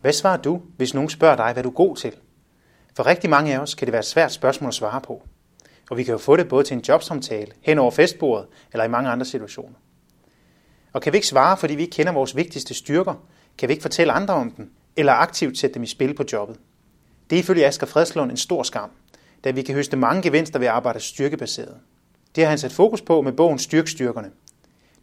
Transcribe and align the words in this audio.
Hvad 0.00 0.12
svarer 0.12 0.36
du, 0.36 0.62
hvis 0.76 0.94
nogen 0.94 1.10
spørger 1.10 1.36
dig, 1.36 1.52
hvad 1.52 1.62
du 1.62 1.68
er 1.68 1.74
god 1.74 1.96
til? 1.96 2.12
For 2.96 3.06
rigtig 3.06 3.30
mange 3.30 3.54
af 3.54 3.58
os 3.58 3.74
kan 3.74 3.86
det 3.86 3.92
være 3.92 4.00
et 4.00 4.06
svært 4.06 4.32
spørgsmål 4.32 4.68
at 4.68 4.74
svare 4.74 5.00
på. 5.00 5.22
Og 5.90 5.96
vi 5.96 6.04
kan 6.04 6.12
jo 6.12 6.18
få 6.18 6.36
det 6.36 6.48
både 6.48 6.64
til 6.64 6.74
en 6.74 6.84
jobsamtale, 6.88 7.52
hen 7.60 7.78
over 7.78 7.90
festbordet 7.90 8.46
eller 8.72 8.84
i 8.84 8.88
mange 8.88 9.10
andre 9.10 9.26
situationer. 9.26 9.74
Og 10.92 11.02
kan 11.02 11.12
vi 11.12 11.16
ikke 11.16 11.26
svare, 11.26 11.56
fordi 11.56 11.74
vi 11.74 11.82
ikke 11.82 11.94
kender 11.94 12.12
vores 12.12 12.36
vigtigste 12.36 12.74
styrker, 12.74 13.14
kan 13.58 13.68
vi 13.68 13.72
ikke 13.72 13.82
fortælle 13.82 14.12
andre 14.12 14.34
om 14.34 14.50
dem, 14.50 14.70
eller 14.96 15.12
aktivt 15.12 15.58
sætte 15.58 15.74
dem 15.74 15.82
i 15.82 15.86
spil 15.86 16.14
på 16.14 16.24
jobbet. 16.32 16.56
Det 17.30 17.36
er 17.36 17.40
ifølge 17.40 17.66
Asger 17.66 17.86
Fredslund 17.86 18.30
en 18.30 18.36
stor 18.36 18.62
skam, 18.62 18.90
da 19.44 19.50
vi 19.50 19.62
kan 19.62 19.74
høste 19.74 19.96
mange 19.96 20.22
gevinster 20.22 20.58
ved 20.58 20.66
at 20.66 20.72
arbejde 20.72 21.00
styrkebaseret. 21.00 21.76
Det 22.34 22.44
har 22.44 22.48
han 22.48 22.58
sat 22.58 22.72
fokus 22.72 23.00
på 23.00 23.22
med 23.22 23.32
bogen 23.32 23.58
Styrkstyrkerne. 23.58 24.30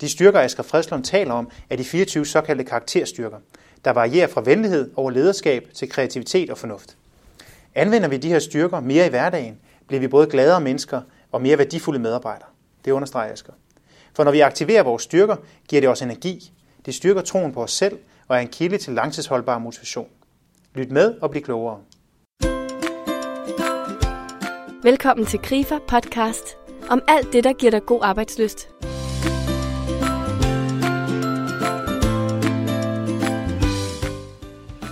De 0.02 0.10
styrker, 0.10 0.40
Asger 0.40 0.64
Fredslund 0.64 1.04
taler 1.04 1.34
om, 1.34 1.50
er 1.70 1.76
de 1.76 1.84
24 1.84 2.26
såkaldte 2.26 2.64
karakterstyrker, 2.64 3.38
der 3.86 3.92
varierer 3.92 4.28
fra 4.28 4.42
venlighed 4.46 4.92
over 4.96 5.12
lederskab 5.12 5.68
til 5.74 5.90
kreativitet 5.90 6.50
og 6.50 6.58
fornuft. 6.58 6.98
Anvender 7.76 8.08
vi 8.08 8.18
de 8.18 8.28
her 8.28 8.40
styrker 8.40 8.80
mere 8.80 9.06
i 9.06 9.10
hverdagen, 9.10 9.60
bliver 9.88 10.00
vi 10.00 10.08
både 10.08 10.28
gladere 10.28 10.62
mennesker 10.62 11.02
og 11.32 11.42
mere 11.42 11.58
værdifulde 11.58 12.00
medarbejdere. 12.00 12.48
Det 12.86 12.92
understreger 12.92 13.34
Asger. 13.34 13.54
For 14.14 14.24
når 14.24 14.32
vi 14.32 14.40
aktiverer 14.40 14.84
vores 14.84 15.04
styrker, 15.04 15.36
giver 15.70 15.82
det 15.82 15.90
os 15.90 16.02
energi. 16.02 16.54
Det 16.86 16.96
styrker 16.96 17.22
troen 17.22 17.54
på 17.54 17.64
os 17.64 17.72
selv 17.72 17.98
og 18.28 18.36
er 18.36 18.40
en 18.40 18.48
kilde 18.48 18.78
til 18.78 18.94
langtidsholdbar 18.94 19.58
motivation. 19.60 20.08
Lyt 20.76 20.92
med 20.92 21.16
og 21.22 21.32
bliv 21.32 21.44
klogere. 21.44 21.80
Velkommen 24.84 25.26
til 25.26 25.40
Grifer 25.40 25.80
podcast 25.88 26.58
om 26.90 27.02
alt 27.08 27.34
det, 27.34 27.44
der 27.44 27.54
giver 27.54 27.72
dig 27.72 27.86
god 27.86 28.00
arbejdsløst. 28.04 28.70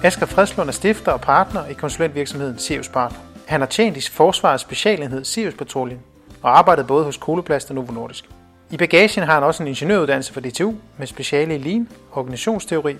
Asger 0.05 0.25
Fredslund 0.25 0.69
er 0.69 0.73
stifter 0.73 1.11
og 1.11 1.21
partner 1.21 1.65
i 1.65 1.73
konsulentvirksomheden 1.73 2.59
Sirius 2.59 2.89
Partner. 2.89 3.19
Han 3.45 3.61
har 3.61 3.67
tjent 3.67 3.97
i 3.97 4.01
Forsvarets 4.11 4.61
specialenhed 4.61 5.25
Sirius 5.25 5.53
Patruljen 5.53 5.99
og 6.41 6.57
arbejdet 6.57 6.87
både 6.87 7.05
hos 7.05 7.17
Koloplast 7.17 7.69
og 7.69 7.75
Novo 7.75 7.91
Nordisk. 7.91 8.25
I 8.71 8.77
bagagen 8.77 9.23
har 9.23 9.33
han 9.33 9.43
også 9.43 9.63
en 9.63 9.67
ingeniøruddannelse 9.67 10.33
fra 10.33 10.41
DTU 10.41 10.73
med 10.97 11.07
speciale 11.07 11.55
i 11.55 11.57
Lean, 11.57 11.89
organisationsteori 12.11 12.97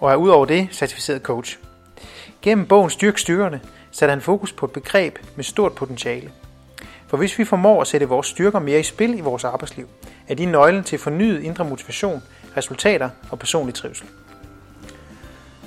og 0.00 0.12
er 0.12 0.16
udover 0.16 0.46
det 0.46 0.68
certificeret 0.72 1.22
coach. 1.22 1.58
Gennem 2.42 2.66
bogen 2.66 2.90
Styrk 2.90 3.18
Styrkerne 3.18 3.60
sætter 3.90 4.14
han 4.14 4.22
fokus 4.22 4.52
på 4.52 4.66
et 4.66 4.72
begreb 4.72 5.18
med 5.36 5.44
stort 5.44 5.72
potentiale. 5.72 6.30
For 7.06 7.16
hvis 7.16 7.38
vi 7.38 7.44
formår 7.44 7.80
at 7.80 7.86
sætte 7.86 8.08
vores 8.08 8.26
styrker 8.26 8.58
mere 8.58 8.80
i 8.80 8.82
spil 8.82 9.18
i 9.18 9.20
vores 9.20 9.44
arbejdsliv, 9.44 9.88
er 10.28 10.34
de 10.34 10.46
nøglen 10.46 10.84
til 10.84 10.98
fornyet 10.98 11.42
indre 11.42 11.64
motivation, 11.64 12.22
resultater 12.56 13.10
og 13.30 13.38
personlig 13.38 13.74
trivsel. 13.74 14.06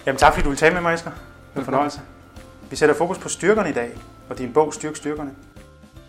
Jamen 0.06 0.18
tak 0.18 0.34
fordi 0.34 0.44
du 0.44 0.50
vil 0.50 0.58
tale 0.58 0.74
med 0.74 0.82
mig, 0.82 0.94
Esker. 0.94 1.12
Det 1.56 1.66
fornøjelse. 1.66 2.02
Vi 2.70 2.76
sætter 2.76 2.96
fokus 2.96 3.18
på 3.18 3.30
styrkerne 3.30 3.70
i 3.70 3.74
dag, 3.74 3.92
og 4.30 4.38
din 4.38 4.54
bog 4.54 4.74
Styrk 4.74 4.96
Styrkerne. 4.96 5.32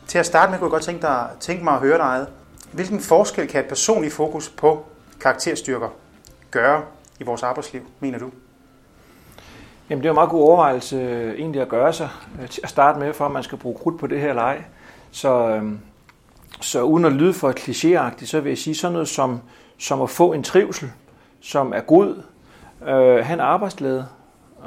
Til 0.07 0.19
at 0.19 0.27
starte 0.27 0.51
med 0.51 0.59
kunne 0.59 0.67
jeg 0.67 0.71
godt 0.71 0.83
tænke, 0.83 1.03
dig, 1.03 1.29
tænke 1.41 1.65
mig 1.65 1.75
at 1.75 1.81
høre 1.81 1.99
dig. 1.99 2.27
Hvilken 2.73 3.01
forskel 3.01 3.49
kan 3.49 3.61
et 3.61 3.69
personligt 3.69 4.15
fokus 4.15 4.49
på 4.49 4.87
karakterstyrker 5.21 5.89
gøre 6.51 6.83
i 7.21 7.25
vores 7.25 7.43
arbejdsliv, 7.43 7.83
mener 8.01 8.19
du? 8.19 8.31
Jamen 9.91 10.03
det 10.03 10.09
er 10.09 10.13
en 10.13 10.15
meget 10.15 10.31
god 10.31 10.43
overvejelse 10.43 10.97
øh, 10.97 11.35
egentlig 11.35 11.63
at 11.63 11.69
gøre 11.69 11.93
sig 11.93 12.09
øh, 12.43 12.49
til 12.49 12.61
at 12.65 12.69
starte 12.69 12.99
med, 12.99 13.13
for 13.13 13.27
at 13.27 13.33
man 13.33 13.43
skal 13.43 13.59
bruge 13.59 13.79
krudt 13.79 14.01
på 14.01 14.07
det 14.07 14.21
her 14.21 14.33
leg. 14.33 14.65
Så, 15.11 15.49
øhm, 15.49 15.81
så 16.61 16.83
uden 16.83 17.05
at 17.05 17.13
lyde 17.13 17.35
for 17.35 17.53
klichéagtigt, 17.53 18.27
så 18.27 18.41
vil 18.41 18.51
jeg 18.51 18.59
sige 18.59 18.75
sådan 18.75 18.93
noget 18.93 19.09
som, 19.09 19.41
som 19.79 20.03
at 20.03 20.11
få 20.11 20.33
en 20.33 20.43
trivsel, 20.43 20.93
som 21.41 21.73
er 21.73 21.81
god, 21.81 22.23
øh, 22.87 23.25
have 23.25 23.33
en 23.33 23.41
arbejdsglæde, 23.41 24.07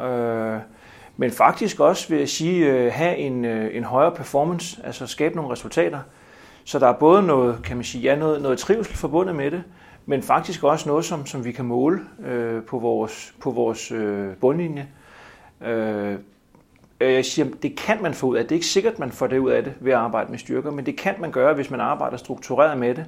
øh, 0.03 0.59
men 1.17 1.31
faktisk 1.31 1.79
også 1.79 2.09
vil 2.09 2.19
jeg 2.19 2.29
sige, 2.29 2.65
øh, 2.65 2.91
have 2.93 3.17
en, 3.17 3.45
øh, 3.45 3.77
en 3.77 3.83
højere 3.83 4.11
performance, 4.11 4.81
altså 4.85 5.07
skabe 5.07 5.35
nogle 5.35 5.51
resultater. 5.51 5.99
Så 6.65 6.79
der 6.79 6.87
er 6.87 6.93
både 6.93 7.23
noget, 7.23 7.63
kan 7.63 7.77
man 7.77 7.83
sige, 7.83 8.01
ja, 8.01 8.15
noget, 8.15 8.41
noget 8.41 8.59
trivsel 8.59 8.95
forbundet 8.95 9.35
med 9.35 9.51
det, 9.51 9.63
men 10.05 10.21
faktisk 10.21 10.63
også 10.63 10.89
noget, 10.89 11.05
som, 11.05 11.25
som 11.25 11.45
vi 11.45 11.51
kan 11.51 11.65
måle 11.65 11.99
øh, 12.25 12.63
på 12.63 12.79
vores, 12.79 13.35
på 13.41 13.51
vores 13.51 13.91
øh, 13.91 14.27
bundlinje. 14.41 14.87
Øh, 15.61 16.17
jeg 16.99 17.25
siger, 17.25 17.47
det 17.61 17.75
kan 17.75 18.01
man 18.01 18.13
få 18.13 18.27
ud 18.27 18.35
af 18.35 18.43
det. 18.43 18.49
Det 18.49 18.55
er 18.55 18.57
ikke 18.57 18.65
sikkert, 18.65 18.99
man 18.99 19.11
får 19.11 19.27
det 19.27 19.37
ud 19.37 19.51
af 19.51 19.63
det 19.63 19.73
ved 19.79 19.91
at 19.91 19.97
arbejde 19.97 20.31
med 20.31 20.39
styrker, 20.39 20.71
men 20.71 20.85
det 20.85 20.97
kan 20.97 21.15
man 21.19 21.31
gøre, 21.31 21.53
hvis 21.53 21.71
man 21.71 21.79
arbejder 21.79 22.17
struktureret 22.17 22.77
med 22.77 22.95
det 22.95 23.05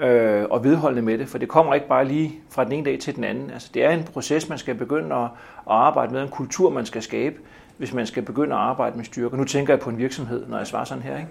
øh, 0.00 0.44
og 0.50 0.64
vedholdende 0.64 1.02
med 1.02 1.18
det, 1.18 1.28
for 1.28 1.38
det 1.38 1.48
kommer 1.48 1.74
ikke 1.74 1.88
bare 1.88 2.04
lige 2.04 2.34
fra 2.50 2.64
den 2.64 2.72
ene 2.72 2.84
dag 2.84 2.98
til 2.98 3.16
den 3.16 3.24
anden. 3.24 3.50
Altså, 3.50 3.70
det 3.74 3.84
er 3.84 3.90
en 3.90 4.04
proces, 4.04 4.48
man 4.48 4.58
skal 4.58 4.74
begynde 4.74 5.14
at, 5.14 5.22
at 5.22 5.28
arbejde 5.66 6.12
med, 6.12 6.22
en 6.22 6.28
kultur, 6.28 6.70
man 6.70 6.86
skal 6.86 7.02
skabe, 7.02 7.36
hvis 7.76 7.94
man 7.94 8.06
skal 8.06 8.22
begynde 8.22 8.54
at 8.54 8.60
arbejde 8.60 8.96
med 8.96 9.04
styrker. 9.04 9.36
Nu 9.36 9.44
tænker 9.44 9.72
jeg 9.72 9.80
på 9.80 9.90
en 9.90 9.98
virksomhed, 9.98 10.46
når 10.46 10.58
jeg 10.58 10.66
svarer 10.66 10.84
sådan 10.84 11.02
her. 11.02 11.16
Ikke? 11.16 11.30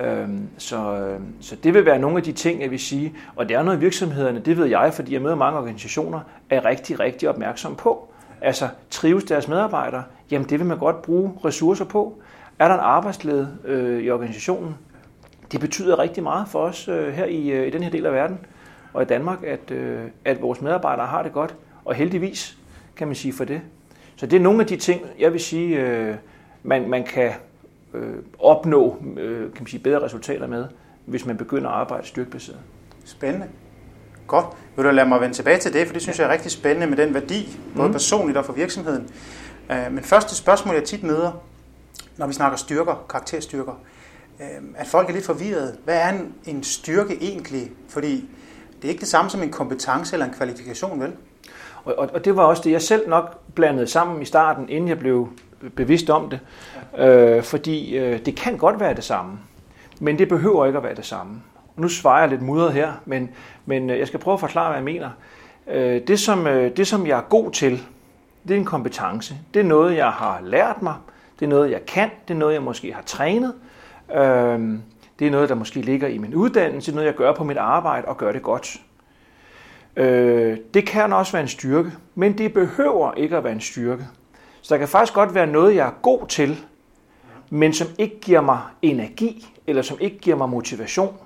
Øhm, 0.00 0.48
så, 0.58 0.96
øhm, 0.96 1.34
så 1.40 1.56
det 1.56 1.74
vil 1.74 1.84
være 1.84 1.98
nogle 1.98 2.16
af 2.16 2.22
de 2.22 2.32
ting, 2.32 2.62
jeg 2.62 2.70
vil 2.70 2.78
sige. 2.78 3.14
Og 3.36 3.48
det 3.48 3.56
er 3.56 3.62
noget, 3.62 3.80
virksomhederne, 3.80 4.40
det 4.40 4.56
ved 4.56 4.66
jeg, 4.66 4.94
fordi 4.94 5.12
jeg 5.12 5.22
møder 5.22 5.34
mange 5.34 5.58
organisationer, 5.58 6.20
er 6.50 6.64
rigtig, 6.64 7.00
rigtig 7.00 7.28
opmærksom 7.28 7.76
på. 7.76 8.08
Altså, 8.40 8.68
trives 8.90 9.24
deres 9.24 9.48
medarbejdere? 9.48 10.02
Jamen, 10.30 10.48
det 10.48 10.58
vil 10.58 10.66
man 10.66 10.78
godt 10.78 11.02
bruge 11.02 11.32
ressourcer 11.44 11.84
på. 11.84 12.18
Er 12.58 12.68
der 12.68 12.74
en 12.74 12.80
arbejdsled 12.80 13.46
øh, 13.64 14.02
i 14.02 14.10
organisationen? 14.10 14.74
Det 15.52 15.60
betyder 15.60 15.98
rigtig 15.98 16.22
meget 16.22 16.48
for 16.48 16.58
os 16.58 16.88
øh, 16.88 17.12
her 17.12 17.24
i, 17.24 17.50
øh, 17.50 17.66
i 17.66 17.70
den 17.70 17.82
her 17.82 17.90
del 17.90 18.06
af 18.06 18.12
verden 18.12 18.38
og 18.92 19.02
i 19.02 19.04
Danmark, 19.04 19.42
at, 19.42 19.70
øh, 19.70 20.04
at 20.24 20.42
vores 20.42 20.60
medarbejdere 20.60 21.06
har 21.06 21.22
det 21.22 21.32
godt. 21.32 21.54
Og 21.84 21.94
heldigvis, 21.94 22.58
kan 22.96 23.06
man 23.06 23.16
sige 23.16 23.32
for 23.32 23.44
det. 23.44 23.60
Så 24.16 24.26
det 24.26 24.36
er 24.36 24.40
nogle 24.40 24.60
af 24.60 24.66
de 24.66 24.76
ting, 24.76 25.02
jeg 25.18 25.32
vil 25.32 25.40
sige, 25.40 25.76
øh, 25.76 26.14
man, 26.62 26.88
man 26.88 27.04
kan 27.04 27.32
øh, 27.94 28.14
opnå 28.38 29.02
øh, 29.16 29.40
kan 29.40 29.60
man 29.60 29.66
sige, 29.66 29.82
bedre 29.82 30.02
resultater 30.02 30.46
med, 30.46 30.64
hvis 31.04 31.26
man 31.26 31.36
begynder 31.36 31.70
at 31.70 31.76
arbejde 31.76 32.06
styrkebaseret. 32.06 32.58
Spændende. 33.04 33.46
Godt. 34.26 34.46
Vil 34.76 34.84
du 34.84 34.90
lade 34.90 35.08
mig 35.08 35.20
vende 35.20 35.34
tilbage 35.34 35.58
til 35.58 35.72
det, 35.72 35.86
for 35.86 35.92
det 35.92 36.02
synes 36.02 36.18
ja. 36.18 36.22
jeg 36.22 36.30
er 36.30 36.32
rigtig 36.32 36.50
spændende 36.50 36.86
med 36.86 36.96
den 36.96 37.14
værdi, 37.14 37.58
både 37.76 37.88
mm. 37.88 37.92
personligt 37.92 38.38
og 38.38 38.44
for 38.44 38.52
virksomheden. 38.52 39.08
Uh, 39.70 39.92
men 39.92 40.04
første 40.04 40.34
spørgsmål, 40.34 40.74
jeg 40.74 40.84
tit 40.84 41.02
møder, 41.02 41.32
når 42.16 42.26
vi 42.26 42.32
snakker 42.32 42.58
styrker, 42.58 43.04
karakterstyrker, 43.10 43.72
at 44.76 44.86
folk 44.86 45.08
er 45.08 45.12
lidt 45.12 45.26
forvirrede. 45.26 45.76
Hvad 45.84 45.96
er 45.96 46.08
en, 46.08 46.34
en 46.44 46.62
styrke 46.62 47.18
egentlig? 47.20 47.70
Fordi 47.88 48.28
det 48.76 48.84
er 48.84 48.88
ikke 48.88 49.00
det 49.00 49.08
samme 49.08 49.30
som 49.30 49.42
en 49.42 49.50
kompetence 49.50 50.14
eller 50.14 50.26
en 50.26 50.32
kvalifikation, 50.32 51.00
vel? 51.00 51.12
Og, 51.84 51.98
og, 51.98 52.10
og 52.14 52.24
det 52.24 52.36
var 52.36 52.42
også 52.42 52.62
det, 52.62 52.70
jeg 52.70 52.82
selv 52.82 53.08
nok 53.08 53.38
blandede 53.54 53.86
sammen 53.86 54.22
i 54.22 54.24
starten, 54.24 54.68
inden 54.68 54.88
jeg 54.88 54.98
blev 54.98 55.28
bevidst 55.76 56.10
om 56.10 56.30
det. 56.30 56.40
Øh, 56.98 57.42
fordi 57.42 57.96
øh, 57.98 58.26
det 58.26 58.36
kan 58.36 58.56
godt 58.56 58.80
være 58.80 58.94
det 58.94 59.04
samme, 59.04 59.38
men 60.00 60.18
det 60.18 60.28
behøver 60.28 60.66
ikke 60.66 60.76
at 60.76 60.84
være 60.84 60.94
det 60.94 61.06
samme. 61.06 61.42
Nu 61.76 61.88
svarer 61.88 62.20
jeg 62.20 62.28
lidt 62.28 62.42
mudret 62.42 62.72
her, 62.72 62.92
men, 63.04 63.30
men 63.66 63.90
øh, 63.90 63.98
jeg 63.98 64.06
skal 64.06 64.20
prøve 64.20 64.34
at 64.34 64.40
forklare, 64.40 64.66
hvad 64.66 64.76
jeg 64.76 64.84
mener. 64.84 65.10
Øh, 65.66 66.02
det, 66.06 66.20
som, 66.20 66.46
øh, 66.46 66.76
det, 66.76 66.86
som 66.86 67.06
jeg 67.06 67.18
er 67.18 67.22
god 67.22 67.50
til, 67.50 67.82
det 68.48 68.54
er 68.54 68.58
en 68.58 68.64
kompetence. 68.64 69.34
Det 69.54 69.60
er 69.60 69.64
noget, 69.64 69.96
jeg 69.96 70.10
har 70.10 70.40
lært 70.42 70.82
mig. 70.82 70.94
Det 71.40 71.44
er 71.44 71.50
noget, 71.50 71.70
jeg 71.70 71.86
kan. 71.86 72.10
Det 72.28 72.34
er 72.34 72.38
noget, 72.38 72.54
jeg 72.54 72.62
måske 72.62 72.92
har 72.92 73.02
trænet. 73.02 73.54
Øh, 73.54 73.67
Øhm, 74.14 74.82
det 75.18 75.26
er 75.26 75.30
noget, 75.30 75.48
der 75.48 75.54
måske 75.54 75.80
ligger 75.80 76.08
i 76.08 76.18
min 76.18 76.34
uddannelse. 76.34 76.92
Noget, 76.92 77.06
jeg 77.06 77.14
gør 77.14 77.32
på 77.32 77.44
mit 77.44 77.56
arbejde 77.56 78.08
og 78.08 78.16
gør 78.16 78.32
det 78.32 78.42
godt. 78.42 78.80
Øh, 79.96 80.58
det 80.74 80.86
kan 80.86 81.12
også 81.12 81.32
være 81.32 81.42
en 81.42 81.48
styrke, 81.48 81.92
men 82.14 82.38
det 82.38 82.52
behøver 82.52 83.14
ikke 83.14 83.36
at 83.36 83.44
være 83.44 83.52
en 83.52 83.60
styrke. 83.60 84.06
Så 84.60 84.74
der 84.74 84.78
kan 84.78 84.88
faktisk 84.88 85.14
godt 85.14 85.34
være 85.34 85.46
noget, 85.46 85.74
jeg 85.74 85.86
er 85.86 85.92
god 86.02 86.26
til, 86.26 86.64
men 87.50 87.72
som 87.72 87.88
ikke 87.98 88.20
giver 88.20 88.40
mig 88.40 88.60
energi, 88.82 89.48
eller 89.66 89.82
som 89.82 89.96
ikke 90.00 90.18
giver 90.18 90.36
mig 90.36 90.48
motivation. 90.48 91.16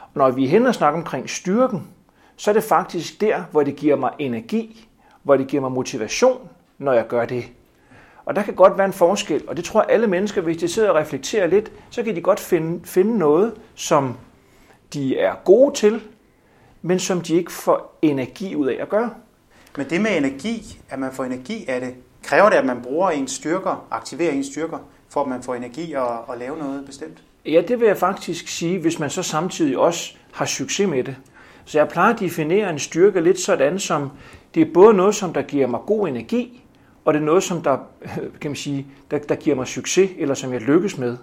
Og 0.00 0.10
når 0.14 0.30
vi 0.30 0.44
er 0.44 0.48
hen 0.48 0.66
og 0.66 0.74
snakker 0.74 1.00
omkring 1.00 1.30
styrken, 1.30 1.88
så 2.36 2.50
er 2.50 2.52
det 2.52 2.62
faktisk 2.62 3.20
der, 3.20 3.42
hvor 3.50 3.62
det 3.62 3.76
giver 3.76 3.96
mig 3.96 4.10
energi, 4.18 4.88
hvor 5.22 5.36
det 5.36 5.46
giver 5.46 5.60
mig 5.60 5.72
motivation, 5.72 6.48
når 6.78 6.92
jeg 6.92 7.06
gør 7.06 7.24
det. 7.24 7.44
Og 8.24 8.36
der 8.36 8.42
kan 8.42 8.54
godt 8.54 8.78
være 8.78 8.86
en 8.86 8.92
forskel, 8.92 9.42
og 9.48 9.56
det 9.56 9.64
tror 9.64 9.82
alle 9.82 10.06
mennesker, 10.06 10.40
hvis 10.40 10.56
de 10.56 10.68
sidder 10.68 10.90
og 10.90 10.96
reflekterer 10.96 11.46
lidt, 11.46 11.72
så 11.90 12.02
kan 12.02 12.16
de 12.16 12.20
godt 12.20 12.40
finde, 12.40 12.80
finde 12.86 13.18
noget, 13.18 13.52
som 13.74 14.16
de 14.92 15.18
er 15.18 15.34
gode 15.44 15.74
til, 15.74 16.00
men 16.82 16.98
som 16.98 17.20
de 17.20 17.34
ikke 17.34 17.52
får 17.52 17.98
energi 18.02 18.54
ud 18.54 18.66
af 18.66 18.78
at 18.80 18.88
gøre. 18.88 19.10
Men 19.76 19.90
det 19.90 20.00
med 20.00 20.16
energi, 20.16 20.80
at 20.90 20.98
man 20.98 21.12
får 21.12 21.24
energi 21.24 21.64
af 21.68 21.80
det, 21.80 21.94
kræver 22.22 22.50
det, 22.50 22.56
at 22.56 22.64
man 22.64 22.82
bruger 22.82 23.10
ens 23.10 23.32
styrker, 23.32 23.86
aktiverer 23.90 24.32
ens 24.32 24.46
styrker, 24.46 24.78
for 25.08 25.22
at 25.22 25.28
man 25.28 25.42
får 25.42 25.54
energi 25.54 25.92
og, 25.92 26.28
og 26.28 26.38
lave 26.38 26.58
noget 26.58 26.86
bestemt? 26.86 27.22
Ja, 27.46 27.62
det 27.68 27.80
vil 27.80 27.86
jeg 27.86 27.96
faktisk 27.96 28.48
sige, 28.48 28.78
hvis 28.78 28.98
man 28.98 29.10
så 29.10 29.22
samtidig 29.22 29.78
også 29.78 30.14
har 30.32 30.44
succes 30.44 30.88
med 30.88 31.04
det. 31.04 31.16
Så 31.64 31.78
jeg 31.78 31.88
plejer 31.88 32.14
at 32.14 32.20
definere 32.20 32.70
en 32.70 32.78
styrke 32.78 33.20
lidt 33.20 33.40
sådan, 33.40 33.78
som 33.78 34.10
det 34.54 34.68
er 34.68 34.72
både 34.74 34.94
noget, 34.94 35.14
som 35.14 35.32
der 35.32 35.42
giver 35.42 35.66
mig 35.66 35.80
god 35.86 36.08
energi, 36.08 36.64
og 37.04 37.14
det 37.14 37.20
er 37.20 37.24
noget, 37.24 37.42
som 37.42 37.62
der, 37.62 37.78
kan 38.40 38.50
man 38.50 38.56
sige, 38.56 38.86
der, 39.10 39.18
der 39.18 39.34
giver 39.34 39.56
mig 39.56 39.66
succes, 39.66 40.10
eller 40.18 40.34
som 40.34 40.52
jeg 40.52 40.60
lykkes 40.60 40.98
med. 40.98 41.16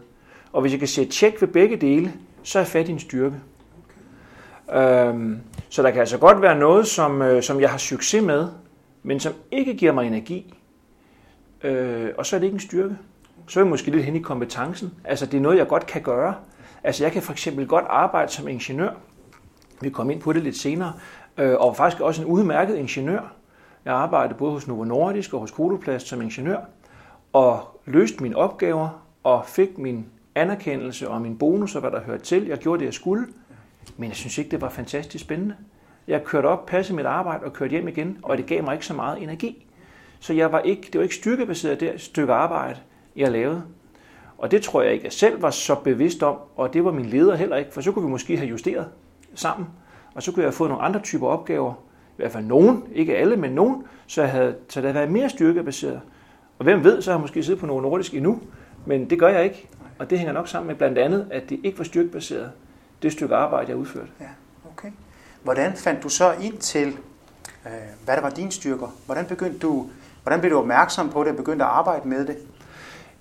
Og 0.53 0.61
hvis 0.61 0.71
jeg 0.71 0.79
kan 0.79 0.87
sætte 0.87 1.11
tjek 1.11 1.41
ved 1.41 1.47
begge 1.47 1.75
dele, 1.75 2.13
så 2.43 2.59
er 2.59 2.63
jeg 2.63 2.67
fat 2.67 2.89
i 2.89 2.91
en 2.91 2.99
styrke. 2.99 3.35
Øhm, 4.73 5.39
så 5.69 5.83
der 5.83 5.91
kan 5.91 5.99
altså 5.99 6.17
godt 6.17 6.41
være 6.41 6.59
noget, 6.59 6.87
som, 6.87 7.21
øh, 7.21 7.43
som 7.43 7.61
jeg 7.61 7.69
har 7.69 7.77
succes 7.77 8.23
med, 8.23 8.47
men 9.03 9.19
som 9.19 9.33
ikke 9.51 9.73
giver 9.73 9.91
mig 9.91 10.07
energi, 10.07 10.53
øh, 11.63 12.09
og 12.17 12.25
så 12.25 12.35
er 12.35 12.39
det 12.39 12.45
ikke 12.47 12.55
en 12.55 12.59
styrke. 12.59 12.97
Så 13.47 13.59
er 13.59 13.63
jeg 13.63 13.69
måske 13.69 13.91
lidt 13.91 14.03
hen 14.03 14.15
i 14.15 14.19
kompetencen. 14.19 14.93
Altså, 15.03 15.25
det 15.25 15.37
er 15.37 15.41
noget, 15.41 15.57
jeg 15.57 15.67
godt 15.67 15.85
kan 15.85 16.01
gøre. 16.01 16.35
Altså, 16.83 17.03
jeg 17.03 17.11
kan 17.11 17.21
for 17.21 17.31
eksempel 17.31 17.67
godt 17.67 17.85
arbejde 17.89 18.31
som 18.31 18.47
ingeniør. 18.47 18.91
Vi 19.81 19.89
kommer 19.89 20.13
ind 20.13 20.21
på 20.21 20.33
det 20.33 20.43
lidt 20.43 20.57
senere. 20.57 20.93
Øh, 21.37 21.55
og 21.59 21.75
faktisk 21.75 22.01
også 22.01 22.21
en 22.21 22.27
udmærket 22.27 22.75
ingeniør. 22.75 23.33
Jeg 23.87 23.95
arbejdede 23.95 24.37
både 24.37 24.51
hos 24.51 24.67
Novo 24.67 24.83
Nordisk 24.83 25.33
og 25.33 25.39
hos 25.39 25.51
Koloplast 25.51 26.07
som 26.07 26.21
ingeniør. 26.21 26.59
Og 27.33 27.81
løste 27.85 28.23
mine 28.23 28.35
opgaver 28.35 29.05
og 29.23 29.45
fik 29.45 29.77
min 29.77 30.05
anerkendelse 30.35 31.09
og 31.09 31.21
min 31.21 31.37
bonus 31.37 31.75
og 31.75 31.81
hvad 31.81 31.91
der 31.91 32.01
hørte 32.01 32.23
til. 32.23 32.47
Jeg 32.47 32.57
gjorde 32.57 32.79
det, 32.79 32.85
jeg 32.85 32.93
skulle. 32.93 33.27
Men 33.97 34.09
jeg 34.09 34.15
synes 34.15 34.37
ikke, 34.37 34.51
det 34.51 34.61
var 34.61 34.69
fantastisk 34.69 35.23
spændende. 35.23 35.55
Jeg 36.07 36.23
kørte 36.23 36.45
op, 36.45 36.65
passede 36.65 36.95
mit 36.95 37.05
arbejde 37.05 37.45
og 37.45 37.53
kørte 37.53 37.71
hjem 37.71 37.87
igen, 37.87 38.17
og 38.23 38.37
det 38.37 38.45
gav 38.45 38.63
mig 38.63 38.73
ikke 38.73 38.85
så 38.85 38.93
meget 38.93 39.23
energi. 39.23 39.67
Så 40.19 40.33
jeg 40.33 40.51
var 40.51 40.59
ikke, 40.59 40.81
det 40.81 40.95
var 40.95 41.03
ikke 41.03 41.15
styrkebaseret 41.15 41.79
det 41.79 42.01
stykke 42.01 42.33
arbejde, 42.33 42.79
jeg 43.15 43.31
lavede. 43.31 43.63
Og 44.37 44.51
det 44.51 44.61
tror 44.61 44.81
jeg 44.81 44.93
ikke, 44.93 45.05
jeg 45.05 45.13
selv 45.13 45.41
var 45.41 45.49
så 45.49 45.75
bevidst 45.75 46.23
om, 46.23 46.37
og 46.55 46.73
det 46.73 46.85
var 46.85 46.91
min 46.91 47.05
leder 47.05 47.35
heller 47.35 47.55
ikke, 47.55 47.73
for 47.73 47.81
så 47.81 47.91
kunne 47.91 48.05
vi 48.05 48.11
måske 48.11 48.37
have 48.37 48.49
justeret 48.49 48.87
sammen, 49.35 49.67
og 50.15 50.23
så 50.23 50.31
kunne 50.31 50.41
jeg 50.41 50.47
have 50.47 50.53
fået 50.53 50.69
nogle 50.69 50.83
andre 50.83 50.99
typer 50.99 51.27
opgaver, 51.27 51.73
i 52.17 52.21
hvert 52.21 52.31
fald 52.31 52.45
nogen, 52.45 52.83
ikke 52.93 53.17
alle, 53.17 53.37
men 53.37 53.51
nogen, 53.51 53.83
så, 54.07 54.21
jeg 54.21 54.31
havde, 54.31 54.55
så 54.69 54.81
det 54.81 54.87
havde 54.87 54.95
været 54.95 55.11
mere 55.11 55.29
styrkebaseret. 55.29 56.01
Og 56.59 56.63
hvem 56.63 56.83
ved, 56.83 57.01
så 57.01 57.11
har 57.11 57.17
jeg 57.17 57.21
måske 57.21 57.43
siddet 57.43 57.59
på 57.59 57.65
noget 57.65 57.83
nordisk 57.83 58.13
endnu, 58.13 58.39
men 58.85 59.09
det 59.09 59.19
gør 59.19 59.27
jeg 59.27 59.43
ikke. 59.43 59.69
Og 59.99 60.09
det 60.09 60.17
hænger 60.17 60.33
nok 60.33 60.47
sammen 60.47 60.67
med 60.67 60.75
blandt 60.75 60.97
andet, 60.97 61.27
at 61.31 61.49
det 61.49 61.59
ikke 61.63 61.77
var 61.77 61.83
styrkebaseret, 61.83 62.51
det 63.01 63.11
stykke 63.11 63.35
arbejde, 63.35 63.69
jeg 63.69 63.77
udførte. 63.77 64.07
Ja, 64.19 64.25
okay. 64.71 64.91
Hvordan 65.43 65.73
fandt 65.73 66.03
du 66.03 66.09
så 66.09 66.33
ind 66.41 66.57
til, 66.57 66.87
øh, 67.65 67.71
hvad 68.05 68.15
der 68.15 68.21
var 68.21 68.29
dine 68.29 68.51
styrker? 68.51 68.87
Hvordan 69.05 69.25
begyndte 69.25 69.59
du, 69.59 69.89
hvordan 70.23 70.39
blev 70.39 70.51
du 70.51 70.57
opmærksom 70.57 71.09
på 71.09 71.23
det 71.23 71.31
og 71.31 71.37
begyndte 71.37 71.65
at 71.65 71.71
arbejde 71.71 72.07
med 72.07 72.27
det? 72.27 72.37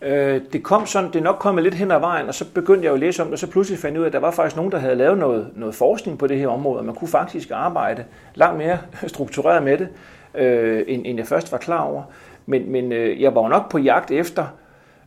Øh, 0.06 0.40
det 0.52 0.62
kom 0.62 0.86
sådan, 0.86 1.10
det 1.12 1.18
er 1.18 1.22
nok 1.22 1.36
kommet 1.38 1.64
lidt 1.64 1.74
hen 1.74 1.90
ad 1.90 2.00
vejen, 2.00 2.28
og 2.28 2.34
så 2.34 2.52
begyndte 2.54 2.84
jeg 2.84 2.88
jo 2.88 2.94
at 2.94 3.00
læse 3.00 3.22
om 3.22 3.26
det, 3.26 3.32
og 3.32 3.38
så 3.38 3.50
pludselig 3.50 3.78
fandt 3.78 3.94
jeg 3.94 4.00
ud 4.00 4.04
af, 4.04 4.08
at 4.08 4.12
der 4.12 4.18
var 4.18 4.30
faktisk 4.30 4.56
nogen, 4.56 4.72
der 4.72 4.78
havde 4.78 4.94
lavet 4.94 5.18
noget, 5.18 5.50
noget 5.54 5.74
forskning 5.74 6.18
på 6.18 6.26
det 6.26 6.38
her 6.38 6.48
område, 6.48 6.78
og 6.78 6.84
man 6.84 6.94
kunne 6.94 7.08
faktisk 7.08 7.50
arbejde 7.54 8.04
langt 8.34 8.58
mere 8.58 8.78
struktureret 9.06 9.62
med 9.62 9.78
det, 9.78 9.88
øh, 10.34 10.84
end, 10.88 11.02
end 11.06 11.18
jeg 11.18 11.26
først 11.26 11.52
var 11.52 11.58
klar 11.58 11.82
over. 11.82 12.02
Men, 12.46 12.72
men 12.72 12.92
øh, 12.92 13.22
jeg 13.22 13.34
var 13.34 13.42
jo 13.42 13.48
nok 13.48 13.70
på 13.70 13.78
jagt 13.78 14.10
efter, 14.10 14.44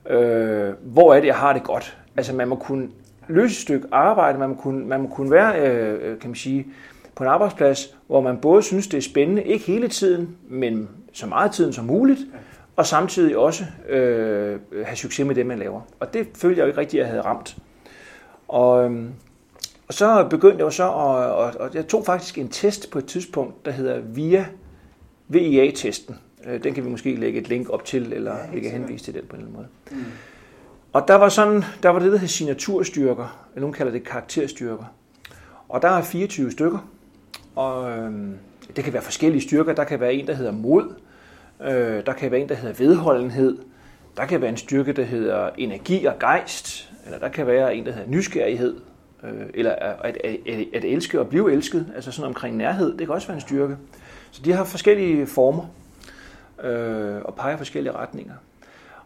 øh, 0.10 0.74
hvor 0.84 1.14
er 1.14 1.20
det, 1.20 1.28
jeg 1.28 1.36
har 1.36 1.54
det 1.54 1.64
godt. 1.64 1.98
Altså 2.18 2.36
man 2.36 2.48
må 2.48 2.56
kunne 2.56 2.88
løse 3.28 3.52
et 3.52 3.58
stykke 3.58 3.88
arbejde, 3.92 4.40
man 4.40 4.50
må 4.50 4.56
kunne, 4.56 4.86
man 4.86 5.02
må 5.02 5.08
kunne 5.08 5.32
være, 5.32 5.60
øh, 5.60 5.94
øh 5.94 6.20
kan 6.20 6.30
man 6.30 6.36
sige, 6.36 6.68
på 7.16 7.24
en 7.24 7.30
arbejdsplads, 7.30 7.98
hvor 8.08 8.22
man 8.22 8.38
både 8.38 8.64
synes, 8.64 8.88
det 8.88 8.98
er 8.98 9.02
spændende, 9.02 9.44
ikke 9.44 9.66
hele 9.66 9.88
tiden, 9.88 10.36
men 10.50 10.90
så 11.14 11.28
meget 11.28 11.52
tiden 11.52 11.74
som 11.74 11.86
muligt, 11.86 12.20
og 12.80 12.86
samtidig 12.86 13.38
også 13.38 13.66
øh, 13.90 14.60
have 14.86 14.96
succes 14.96 15.26
med 15.26 15.36
det, 15.36 15.46
man 15.46 15.60
laver. 15.60 15.82
Og 16.00 16.14
det 16.14 16.28
følte 16.36 16.58
jeg 16.58 16.64
jo 16.64 16.68
ikke 16.68 16.80
rigtigt, 16.80 17.02
at 17.02 17.04
jeg 17.04 17.12
havde 17.12 17.22
ramt. 17.22 17.58
Og, 18.48 18.92
øh, 18.92 19.04
og 19.88 19.94
så 19.94 20.28
begyndte 20.30 20.58
jeg 20.58 20.66
jo 20.66 20.70
så, 20.70 20.84
og, 20.84 21.36
og, 21.36 21.54
og 21.60 21.70
jeg 21.74 21.88
tog 21.88 22.06
faktisk 22.06 22.38
en 22.38 22.50
test 22.50 22.92
på 22.92 23.00
et 23.00 23.06
tidspunkt, 23.06 23.66
der 23.66 23.72
hedder 23.72 24.00
VIA, 24.00 24.46
VIA-testen. 25.28 26.16
Øh, 26.46 26.64
den 26.64 26.74
kan 26.74 26.86
vi 26.86 26.90
måske 26.90 27.16
lægge 27.16 27.40
et 27.40 27.50
link 27.50 27.70
op 27.70 27.86
til, 27.86 28.14
eller 28.14 28.36
ja, 28.36 28.54
vi 28.54 28.60
kan 28.60 28.72
henvise 28.72 29.06
til 29.06 29.14
den 29.14 29.26
på 29.30 29.36
en 29.36 29.42
eller 29.42 29.60
anden 29.60 29.70
måde. 29.92 30.00
Mm. 30.02 30.12
Og 30.94 31.08
der 31.08 31.16
var 31.16 31.30
sådan, 31.30 31.64
der 31.84 31.90
var 31.90 32.00
det, 32.00 32.12
der 32.12 32.18
hedder 32.18 32.28
signaturstyrker, 32.28 33.48
eller 33.56 33.62
nogen 33.62 33.74
kalder 33.74 33.92
det 33.92 34.04
karakterstyrker. 34.04 34.94
Og 35.70 35.82
der 35.82 35.90
er 35.90 36.02
24 36.02 36.52
stykker, 36.52 36.90
og 37.56 37.92
øh, 37.92 38.12
det 38.76 38.84
kan 38.84 38.94
være 38.94 39.02
forskellige 39.02 39.42
styrker. 39.42 39.74
Der 39.74 39.84
kan 39.84 40.00
være 40.00 40.14
en, 40.14 40.28
der 40.28 40.34
hedder 40.34 40.52
mod, 40.52 40.94
øh, 41.62 42.06
der 42.06 42.14
kan 42.14 42.32
være 42.32 42.40
en, 42.40 42.50
der 42.50 42.56
hedder 42.56 42.76
vedholdenhed, 42.76 43.58
der 44.18 44.26
kan 44.26 44.42
være 44.42 44.50
en 44.50 44.58
styrke, 44.58 44.94
der 44.94 45.04
hedder 45.04 45.50
energi 45.58 46.06
og 46.06 46.20
gejst, 46.20 46.92
eller 47.06 47.20
der 47.20 47.30
kan 47.30 47.48
være 47.48 47.76
en, 47.76 47.86
der 47.86 47.92
hedder 47.92 48.10
nysgerrighed, 48.10 48.76
øh, 49.24 49.46
eller 49.54 49.72
at, 49.72 50.18
at, 50.24 50.38
at, 50.48 50.66
at 50.74 50.86
elske 50.86 51.20
og 51.20 51.28
blive 51.28 51.52
elsket, 51.52 51.92
altså 51.96 52.12
sådan 52.12 52.28
omkring 52.28 52.58
nærhed, 52.58 52.98
det 52.98 53.08
kan 53.08 53.16
også 53.16 53.28
være 53.28 53.36
en 53.38 53.42
styrke. 53.42 53.78
Så 54.32 54.42
de 54.46 54.52
har 54.52 54.64
forskellige 54.64 55.28
former 55.28 55.66
øh, 56.64 57.22
og 57.24 57.36
peger 57.36 57.58
forskellige 57.58 57.94
retninger. 57.94 58.34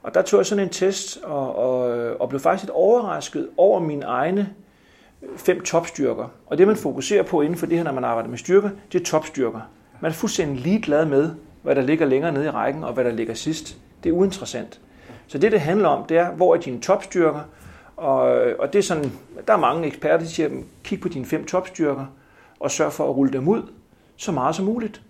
Og 0.04 0.14
der 0.14 0.22
tog 0.22 0.38
jeg 0.38 0.46
sådan 0.46 0.64
en 0.64 0.70
test 0.70 1.20
og, 1.24 1.56
og, 1.56 1.82
og 2.22 2.30
blev 2.30 2.40
faktisk 2.40 2.64
lidt 2.64 2.72
overrasket 2.72 3.50
over 3.58 3.80
mine 3.80 4.06
egne 4.06 4.50
fem 5.38 5.62
topstyrker. 5.62 6.28
Og 6.46 6.58
det 6.58 6.68
man 6.68 6.76
fokuserer 6.76 7.24
på 7.24 7.42
inden 7.42 7.58
for 7.58 7.66
det 7.66 7.78
her, 7.78 7.84
når 7.84 7.92
man 7.92 8.04
arbejder 8.04 8.30
med 8.30 8.38
styrker, 8.38 8.70
det 8.92 9.02
er 9.02 9.06
topstyrker. 9.06 9.60
Man 10.02 10.12
er 10.12 10.16
fuldstændig 10.16 10.64
ligeglad 10.64 11.06
med, 11.06 11.32
hvad 11.64 11.76
der 11.76 11.82
ligger 11.82 12.06
længere 12.06 12.32
nede 12.32 12.46
i 12.46 12.50
rækken 12.50 12.84
og 12.84 12.94
hvad 12.94 13.04
der 13.04 13.12
ligger 13.12 13.34
sidst. 13.34 13.78
Det 14.04 14.10
er 14.10 14.14
uinteressant. 14.14 14.80
Så 15.28 15.38
det, 15.38 15.52
det 15.52 15.62
handler 15.62 15.90
om, 15.90 16.06
det 16.06 16.18
er, 16.18 16.32
hvor 16.32 16.56
er 16.56 16.60
dine 16.60 16.82
topstyrker? 16.82 17.42
Og, 17.98 18.20
og 18.60 18.74
det 18.74 18.80
er 18.80 18.84
sådan, 18.84 19.12
der 19.48 19.54
er 19.54 19.58
mange 19.58 19.88
eksperter, 19.88 20.18
der 20.18 20.26
siger, 20.26 20.50
kig 20.84 21.02
på 21.02 21.08
dine 21.08 21.26
fem 21.26 21.46
topstyrker 21.46 22.06
og 22.60 22.72
sørg 22.72 22.94
for 22.94 23.10
at 23.10 23.16
rulle 23.16 23.34
dem 23.34 23.48
ud 23.48 23.62
så 24.18 24.32
meget 24.32 24.56
som 24.56 24.66
muligt. 24.66 25.02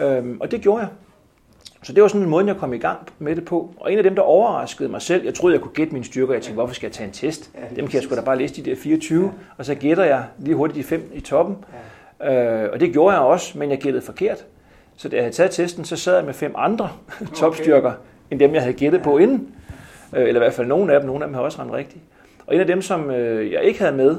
Øhm, 0.00 0.40
og 0.40 0.50
det 0.50 0.60
gjorde 0.60 0.80
jeg. 0.80 0.88
Så 1.82 1.92
det 1.92 2.02
var 2.02 2.08
sådan 2.08 2.22
en 2.22 2.30
måde, 2.30 2.46
jeg 2.46 2.56
kom 2.56 2.72
i 2.72 2.78
gang 2.78 2.98
med 3.18 3.36
det 3.36 3.44
på. 3.44 3.74
Og 3.76 3.92
en 3.92 3.98
af 3.98 4.04
dem, 4.04 4.14
der 4.14 4.22
overraskede 4.22 4.88
mig 4.88 5.02
selv, 5.02 5.24
jeg 5.24 5.34
troede, 5.34 5.54
jeg 5.54 5.62
kunne 5.62 5.74
gætte 5.74 5.92
mine 5.92 6.04
styrker. 6.04 6.32
Jeg 6.32 6.42
tænkte, 6.42 6.54
hvorfor 6.54 6.74
skal 6.74 6.86
jeg 6.86 6.92
tage 6.92 7.06
en 7.06 7.12
test? 7.12 7.50
Dem 7.76 7.86
kan 7.86 7.94
jeg 7.94 8.02
sgu 8.02 8.14
da 8.14 8.20
bare 8.20 8.38
læse 8.38 8.54
de 8.54 8.70
der 8.70 8.76
24, 8.76 9.24
ja. 9.24 9.30
og 9.58 9.64
så 9.64 9.74
gætter 9.74 10.04
jeg 10.04 10.24
lige 10.38 10.54
hurtigt 10.54 10.76
de 10.76 10.84
fem 10.84 11.10
i 11.14 11.20
toppen. 11.20 11.56
Ja. 12.20 12.64
Øh, 12.64 12.72
og 12.72 12.80
det 12.80 12.92
gjorde 12.92 13.16
jeg 13.16 13.22
også, 13.24 13.58
men 13.58 13.70
jeg 13.70 13.78
gættede 13.78 14.04
forkert. 14.04 14.44
Så 14.98 15.08
da 15.08 15.16
jeg 15.16 15.24
havde 15.24 15.34
taget 15.34 15.50
testen, 15.50 15.84
så 15.84 15.96
sad 15.96 16.16
jeg 16.16 16.24
med 16.24 16.34
fem 16.34 16.54
andre 16.56 16.90
okay. 17.20 17.34
topstyrker, 17.34 17.92
end 18.30 18.40
dem, 18.40 18.54
jeg 18.54 18.62
havde 18.62 18.74
gættet 18.74 19.02
på 19.02 19.18
inden. 19.18 19.54
Øh, 20.16 20.28
eller 20.28 20.40
i 20.40 20.44
hvert 20.44 20.52
fald 20.52 20.66
nogle 20.66 20.94
af 20.94 21.00
dem. 21.00 21.06
Nogle 21.06 21.24
af 21.24 21.28
dem 21.28 21.34
har 21.34 21.40
også 21.40 21.58
ramt 21.58 21.72
rigtigt. 21.72 22.04
Og 22.46 22.54
en 22.54 22.60
af 22.60 22.66
dem, 22.66 22.82
som 22.82 23.10
øh, 23.10 23.52
jeg 23.52 23.62
ikke 23.62 23.80
havde 23.80 23.96
med, 23.96 24.16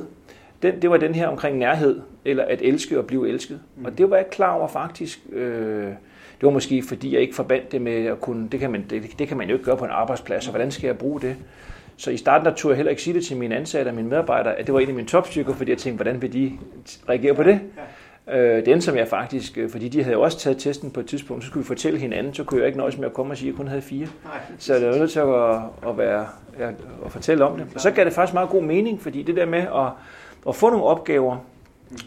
den, 0.62 0.82
det 0.82 0.90
var 0.90 0.98
den 0.98 1.16
her 1.16 1.28
omkring 1.28 1.58
nærhed, 1.58 2.02
eller 2.26 2.44
at 2.44 2.62
elske 2.62 3.00
og 3.00 3.06
blive 3.06 3.30
elsket. 3.30 3.60
Mm. 3.76 3.86
Og 3.86 3.98
det 3.98 4.10
var 4.10 4.16
jeg 4.16 4.30
klar 4.30 4.54
over 4.54 4.68
faktisk... 4.68 5.20
Øh, 5.32 5.88
det 6.40 6.46
var 6.46 6.52
måske 6.52 6.84
fordi, 6.84 7.14
jeg 7.14 7.22
ikke 7.22 7.36
forbandt 7.36 7.72
det 7.72 7.82
med 7.82 8.06
at 8.06 8.22
kunne, 8.22 8.48
det 8.50 8.60
kan 8.60 8.72
man, 8.72 8.86
det, 8.90 9.20
det 9.20 9.28
kan 9.28 9.38
man 9.38 9.48
jo 9.48 9.54
ikke 9.54 9.66
gøre 9.66 9.78
på 9.78 9.86
en 9.86 9.92
arbejdsplads, 9.92 10.48
og 10.48 10.52
hvordan 10.52 10.72
skal 10.72 10.88
jeg 10.88 10.98
bruge 10.98 11.22
det? 11.22 11.36
Så 11.98 12.12
i 12.12 12.18
starten 12.18 12.46
der 12.46 12.54
tog 12.54 12.72
jeg 12.72 12.76
heller 12.76 12.90
ikke 12.90 13.02
sige 13.02 13.14
det 13.14 13.26
til 13.26 13.38
mine 13.38 13.56
ansatte 13.56 13.90
og 13.90 13.96
mine 13.96 14.10
medarbejdere, 14.10 14.56
at 14.56 14.66
det 14.66 14.74
var 14.74 14.80
en 14.80 14.88
af 14.88 14.94
mine 14.94 15.08
topstykker, 15.08 15.54
fordi 15.54 15.72
jeg 15.72 15.78
tænkte, 15.78 16.04
hvordan 16.04 16.22
vil 16.22 16.34
de 16.34 16.52
reagere 17.10 17.34
på 17.34 17.44
det? 17.44 17.60
Øh, 18.32 18.66
den 18.66 18.82
som 18.82 18.98
jeg 18.98 19.08
faktisk, 19.08 19.58
øh, 19.58 19.70
fordi 19.70 19.88
de 19.88 20.04
havde 20.04 20.16
jo 20.16 20.22
også 20.22 20.40
taget 20.40 20.58
testen 20.58 20.92
på 20.92 21.00
et 21.00 21.06
tidspunkt, 21.06 21.44
så 21.44 21.50
skulle 21.50 21.64
vi 21.64 21.68
fortælle 21.68 22.00
hinanden, 22.00 22.34
så 22.34 22.44
kunne 22.44 22.60
jeg 22.60 22.68
ikke 22.68 22.78
nøjes 22.80 22.98
med 22.98 23.06
at 23.06 23.14
komme 23.14 23.34
og 23.34 23.38
sige, 23.38 23.48
at 23.48 23.52
jeg 23.52 23.58
kun 23.58 23.68
havde 23.68 23.82
fire. 23.82 24.08
Så 24.58 24.76
jeg 24.76 24.90
var 24.90 24.98
nødt 24.98 25.12
til 25.12 25.20
at, 25.20 25.90
at, 25.90 25.98
være, 25.98 26.28
at 27.06 27.12
fortælle 27.12 27.46
om 27.46 27.58
det. 27.58 27.68
Og 27.76 27.82
så 27.82 27.92
gav 27.92 28.06
det 28.06 28.14
faktisk 28.14 28.34
meget 28.34 28.50
god 28.50 28.62
mening, 28.62 29.02
fordi 29.02 29.24
det 29.24 29.36
der 29.36 29.46
med 29.46 29.60
at, 29.60 29.92
at 30.48 30.56
få 30.56 30.70
nogle 30.70 30.86
opgaver, 30.86 31.38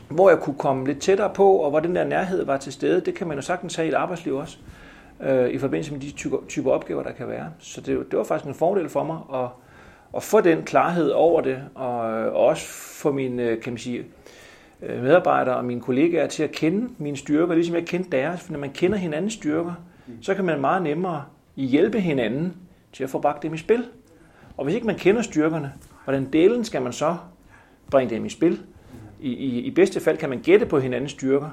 hvor 0.08 0.28
jeg 0.28 0.38
kunne 0.38 0.56
komme 0.58 0.86
lidt 0.86 1.00
tættere 1.00 1.30
på, 1.34 1.52
og 1.52 1.70
hvor 1.70 1.80
den 1.80 1.96
der 1.96 2.04
nærhed 2.04 2.44
var 2.44 2.56
til 2.56 2.72
stede, 2.72 3.00
det 3.00 3.14
kan 3.14 3.26
man 3.26 3.36
jo 3.36 3.42
sagtens 3.42 3.74
have 3.74 3.86
i 3.86 3.88
et 3.88 3.94
arbejdsliv 3.94 4.36
også, 4.36 4.56
øh, 5.22 5.48
i 5.48 5.58
forbindelse 5.58 5.92
med 5.92 6.00
de 6.00 6.10
typer, 6.10 6.38
typer 6.48 6.70
opgaver, 6.70 7.02
der 7.02 7.12
kan 7.12 7.28
være. 7.28 7.46
Så 7.58 7.80
det, 7.80 8.10
det 8.10 8.18
var 8.18 8.24
faktisk 8.24 8.48
en 8.48 8.54
fordel 8.54 8.88
for 8.88 9.04
mig 9.04 9.18
at, 9.34 9.48
at 10.16 10.22
få 10.22 10.40
den 10.40 10.62
klarhed 10.62 11.10
over 11.10 11.40
det, 11.40 11.58
og, 11.74 11.98
og 12.00 12.46
også 12.46 12.66
få 13.02 13.12
mine 13.12 13.42
øh, 13.42 13.60
kan 13.60 13.72
man 13.72 13.78
sige, 13.78 13.98
øh, 13.98 14.04
Øh, 14.82 15.02
medarbejdere 15.02 15.56
og 15.56 15.64
mine 15.64 15.80
kollegaer 15.80 16.26
til 16.26 16.42
at 16.42 16.52
kende 16.52 16.88
mine 16.98 17.16
styrker, 17.16 17.54
ligesom 17.54 17.74
jeg 17.74 17.86
kendte 17.86 18.10
deres. 18.10 18.40
For 18.40 18.52
når 18.52 18.58
man 18.58 18.70
kender 18.70 18.98
hinandens 18.98 19.32
styrker, 19.32 19.74
så 20.20 20.34
kan 20.34 20.44
man 20.44 20.60
meget 20.60 20.82
nemmere 20.82 21.24
hjælpe 21.56 22.00
hinanden 22.00 22.56
til 22.92 23.04
at 23.04 23.10
få 23.10 23.20
bragt 23.20 23.42
dem 23.42 23.54
i 23.54 23.58
spil. 23.58 23.84
Og 24.56 24.64
hvis 24.64 24.74
ikke 24.74 24.86
man 24.86 24.96
kender 24.96 25.22
styrkerne, 25.22 25.72
hvordan 26.04 26.28
delen 26.32 26.64
skal 26.64 26.82
man 26.82 26.92
så 26.92 27.16
bringe 27.90 28.14
dem 28.14 28.24
i 28.24 28.28
spil? 28.28 28.60
i, 29.22 29.32
i, 29.32 29.60
i 29.60 29.70
bedste 29.70 30.00
fald 30.00 30.18
kan 30.18 30.28
man 30.28 30.40
gætte 30.42 30.66
på 30.66 30.78
hinandens 30.78 31.12
styrker, 31.12 31.50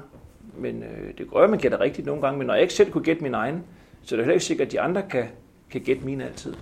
men 0.58 0.82
øh, 0.82 1.18
det 1.18 1.30
gør, 1.30 1.38
at 1.38 1.50
man 1.50 1.58
gætter 1.58 1.80
rigtigt 1.80 2.06
nogle 2.06 2.22
gange, 2.22 2.38
men 2.38 2.46
når 2.46 2.54
jeg 2.54 2.62
ikke 2.62 2.74
selv 2.74 2.90
kunne 2.90 3.04
gætte 3.04 3.22
min 3.22 3.34
egen, 3.34 3.62
så 4.02 4.14
er 4.14 4.16
det 4.16 4.24
heller 4.24 4.34
ikke 4.34 4.44
sikkert, 4.44 4.66
at 4.66 4.72
de 4.72 4.80
andre 4.80 5.02
kan, 5.02 5.24
kan 5.70 5.80
gætte 5.80 6.04
mine 6.04 6.24
altid. 6.24 6.54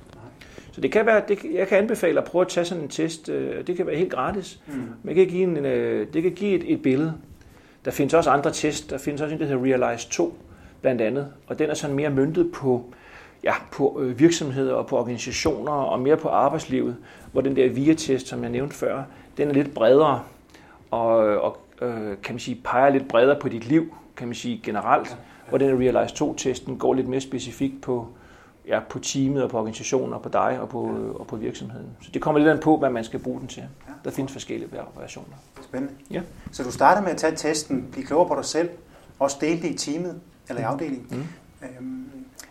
Så 0.79 0.83
det 0.83 0.93
kan 0.93 1.07
være, 1.07 1.23
det, 1.29 1.39
jeg 1.55 1.69
kan 1.69 1.79
anbefale 1.79 2.21
at 2.21 2.25
prøve 2.25 2.43
at 2.43 2.49
tage 2.49 2.65
sådan 2.65 2.85
en 2.85 2.89
test, 2.89 3.29
øh, 3.29 3.67
det 3.67 3.77
kan 3.77 3.87
være 3.87 3.97
helt 3.97 4.13
gratis, 4.13 4.61
mm. 4.67 4.73
men 5.03 5.17
det 5.17 5.27
kan 5.27 5.27
give, 5.27 5.43
en, 5.43 5.57
øh, 5.57 6.07
det 6.13 6.23
kan 6.23 6.33
give 6.33 6.55
et, 6.55 6.73
et 6.73 6.83
billede. 6.83 7.15
Der 7.85 7.91
findes 7.91 8.15
også 8.15 8.31
andre 8.31 8.53
tests, 8.53 8.87
der 8.87 8.99
findes 8.99 9.21
også 9.21 9.35
en, 9.35 9.41
der 9.41 9.47
hedder 9.47 9.65
Realize 9.65 10.09
2, 10.09 10.39
blandt 10.81 11.01
andet, 11.01 11.29
og 11.47 11.59
den 11.59 11.71
er 11.71 11.75
sådan 11.75 11.97
mere 11.97 12.11
møntet 12.11 12.53
på, 12.53 12.85
ja, 13.45 13.53
på 13.73 14.01
øh, 14.03 14.19
virksomheder 14.19 14.75
og 14.75 14.87
på 14.87 14.99
organisationer 14.99 15.73
og 15.73 16.01
mere 16.01 16.17
på 16.17 16.29
arbejdslivet, 16.29 16.97
hvor 17.33 17.41
den 17.41 17.57
der 17.57 17.69
VIA-test, 17.69 18.29
som 18.29 18.43
jeg 18.43 18.51
nævnte 18.51 18.75
før, 18.75 19.03
den 19.37 19.49
er 19.49 19.53
lidt 19.53 19.75
bredere, 19.75 20.23
og, 20.91 21.17
og 21.17 21.59
øh, 21.83 22.17
kan 22.23 22.35
man 22.35 22.39
sige, 22.39 22.61
peger 22.65 22.91
lidt 22.91 23.09
bredere 23.09 23.41
på 23.41 23.49
dit 23.49 23.69
liv, 23.69 23.95
kan 24.17 24.29
man 24.29 24.35
sige 24.35 24.61
generelt, 24.65 25.17
hvor 25.49 25.59
den 25.59 25.81
Realize 25.81 26.25
2-testen 26.25 26.79
går 26.79 26.95
lidt 26.95 27.09
mere 27.09 27.21
specifikt 27.21 27.81
på, 27.83 28.09
ja, 28.69 28.81
på 28.89 28.99
teamet 28.99 29.43
og 29.43 29.51
på 29.51 29.59
organisationen 29.59 30.13
og 30.13 30.23
på 30.23 30.29
dig 30.29 30.59
og 30.61 30.69
på, 30.69 30.87
ja. 30.87 31.19
og 31.21 31.27
på 31.27 31.37
virksomheden. 31.37 31.87
Så 32.03 32.11
det 32.15 32.23
kommer 32.23 32.39
lidt 32.39 32.51
an 32.51 32.59
på, 32.59 32.77
hvad 32.77 32.91
man 32.91 33.05
skal 33.05 33.21
bruge 33.21 33.41
den 33.41 33.49
til. 33.49 33.63
Ja. 33.89 33.93
Der 34.05 34.11
findes 34.11 34.33
forskellige 34.33 34.71
variationer. 34.95 35.37
Spændende. 35.63 35.95
Ja. 36.11 36.21
Så 36.53 36.63
du 36.63 36.73
starter 36.73 37.03
med 37.03 37.11
at 37.11 37.17
tage 37.17 37.37
testen, 37.37 37.89
blive 37.93 38.07
klogere 38.07 38.29
på 38.29 38.35
dig 38.35 38.45
selv, 38.45 38.69
også 39.19 39.37
dele 39.41 39.63
det 39.63 39.69
i 39.69 39.77
teamet 39.77 40.21
eller 40.49 40.63
i 40.63 40.65
mm. 40.65 40.71
afdelingen. 40.73 41.07
Mm. 41.11 41.25
Øhm, 41.63 42.05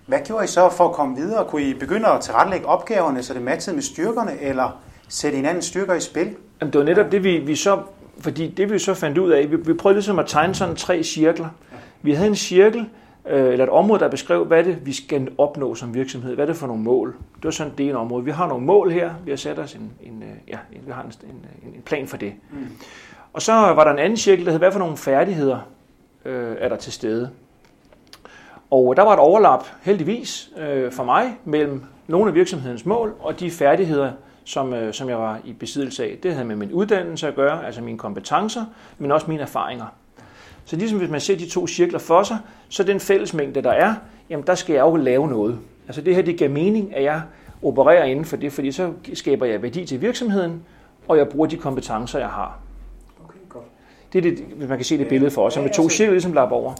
Hvad 0.05 0.19
gjorde 0.25 0.43
I 0.43 0.47
så 0.47 0.69
for 0.69 0.89
at 0.89 0.95
komme 0.95 1.15
videre? 1.15 1.45
Kunne 1.45 1.61
I 1.61 1.73
begynde 1.73 2.07
at 2.07 2.21
tilrettelægge 2.21 2.67
opgaverne, 2.67 3.23
så 3.23 3.33
det 3.33 3.41
matchede 3.41 3.75
med 3.75 3.83
styrkerne, 3.83 4.41
eller 4.41 4.81
sætte 5.07 5.35
hinandens 5.35 5.65
styrker 5.65 5.93
i 5.93 5.99
spil? 5.99 6.35
Jamen, 6.61 6.73
det 6.73 6.79
var 6.79 6.85
netop 6.85 7.11
det, 7.11 7.23
vi, 7.23 7.37
vi 7.37 7.55
så, 7.55 7.81
fordi 8.19 8.47
det 8.47 8.71
vi 8.71 8.79
så 8.79 8.93
fandt 8.93 9.17
ud 9.17 9.31
af, 9.31 9.51
vi, 9.51 9.55
vi 9.55 9.73
prøvede 9.73 9.95
ligesom 9.95 10.19
at 10.19 10.25
tegne 10.27 10.55
sådan 10.55 10.75
tre 10.75 11.03
cirkler. 11.03 11.49
Vi 12.01 12.13
havde 12.13 12.29
en 12.29 12.35
cirkel, 12.35 12.89
øh, 13.29 13.51
eller 13.51 13.65
et 13.65 13.69
område, 13.69 13.99
der 13.99 14.09
beskrev, 14.09 14.45
hvad 14.45 14.63
det 14.63 14.85
vi 14.85 14.93
skal 14.93 15.27
opnå 15.37 15.75
som 15.75 15.93
virksomhed. 15.93 16.35
Hvad 16.35 16.45
er 16.45 16.47
det 16.47 16.55
for 16.55 16.67
nogle 16.67 16.83
mål? 16.83 17.15
Det 17.35 17.43
var 17.43 17.51
sådan 17.51 17.73
det 17.77 17.89
ene 17.89 17.97
område. 17.97 18.25
Vi 18.25 18.31
har 18.31 18.47
nogle 18.47 18.65
mål 18.65 18.91
her. 18.91 19.13
Vi 19.25 19.31
har 19.31 19.37
sat 19.37 19.59
os 19.59 19.73
en, 19.73 19.91
en, 20.03 20.23
øh, 20.23 20.29
ja, 20.47 20.57
vi 20.85 20.91
har 20.91 21.01
en, 21.01 21.11
en, 21.29 21.75
en 21.75 21.81
plan 21.81 22.07
for 22.07 22.17
det. 22.17 22.33
Mm. 22.51 22.67
Og 23.33 23.41
så 23.41 23.53
var 23.53 23.83
der 23.83 23.91
en 23.91 23.99
anden 23.99 24.17
cirkel, 24.17 24.45
der 24.45 24.51
hed, 24.51 24.59
hvad 24.59 24.71
for 24.71 24.79
nogle 24.79 24.97
færdigheder 24.97 25.59
øh, 26.25 26.55
er 26.59 26.69
der 26.69 26.75
til 26.75 26.93
stede? 26.93 27.29
Og 28.71 28.97
der 28.97 29.03
var 29.03 29.13
et 29.13 29.19
overlap, 29.19 29.65
heldigvis, 29.81 30.49
øh, 30.57 30.91
for 30.91 31.03
mig, 31.03 31.37
mellem 31.45 31.83
nogle 32.07 32.27
af 32.27 32.35
virksomhedens 32.35 32.85
mål 32.85 33.13
og 33.19 33.39
de 33.39 33.51
færdigheder, 33.51 34.11
som, 34.43 34.73
øh, 34.73 34.93
som 34.93 35.09
jeg 35.09 35.17
var 35.17 35.39
i 35.45 35.53
besiddelse 35.53 36.03
af. 36.03 36.17
Det 36.23 36.33
havde 36.33 36.47
med 36.47 36.55
min 36.55 36.71
uddannelse 36.71 37.27
at 37.27 37.35
gøre, 37.35 37.65
altså 37.65 37.81
mine 37.81 37.97
kompetencer, 37.97 38.65
men 38.97 39.11
også 39.11 39.27
mine 39.27 39.41
erfaringer. 39.41 39.85
Så 40.67 40.75
ligesom 40.75 40.97
hvis 40.99 41.09
man 41.09 41.21
ser 41.21 41.37
de 41.37 41.49
to 41.49 41.67
cirkler 41.67 41.99
for 41.99 42.23
sig, 42.23 42.37
så 42.69 42.83
den 42.83 42.99
fællesmængde, 42.99 43.61
der 43.61 43.71
er, 43.71 43.95
jamen 44.29 44.47
der 44.47 44.55
skal 44.55 44.73
jeg 44.73 44.81
jo 44.81 44.95
lave 44.95 45.27
noget. 45.27 45.59
Altså 45.87 46.01
det 46.01 46.15
her, 46.15 46.21
det 46.21 46.37
giver 46.37 46.49
mening, 46.49 46.95
at 46.95 47.03
jeg 47.03 47.21
opererer 47.63 48.03
inden 48.03 48.25
for 48.25 48.37
det, 48.37 48.53
fordi 48.53 48.71
så 48.71 48.93
skaber 49.13 49.45
jeg 49.45 49.61
værdi 49.61 49.85
til 49.85 50.01
virksomheden, 50.01 50.63
og 51.07 51.17
jeg 51.17 51.29
bruger 51.29 51.47
de 51.47 51.57
kompetencer, 51.57 52.19
jeg 52.19 52.27
har. 52.27 52.59
Okay, 53.23 53.39
godt. 53.49 53.63
Det 54.13 54.19
er 54.19 54.21
det, 54.21 54.45
hvis 54.55 54.69
man 54.69 54.77
kan 54.77 54.85
se 54.85 54.97
det 54.97 55.07
billede 55.07 55.31
for 55.31 55.45
os, 55.45 55.57
med 55.57 55.73
to 55.73 55.89
cirkler 55.89 56.13
ligesom 56.13 56.33
lapper 56.33 56.55
over. 56.55 56.73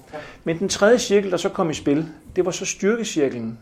Men 0.43 0.59
den 0.59 0.69
tredje 0.69 0.99
cirkel, 0.99 1.31
der 1.31 1.37
så 1.37 1.49
kom 1.49 1.69
i 1.69 1.73
spil, 1.73 2.05
det 2.35 2.45
var 2.45 2.51
så 2.51 2.65
styrkecirklen. 2.65 3.59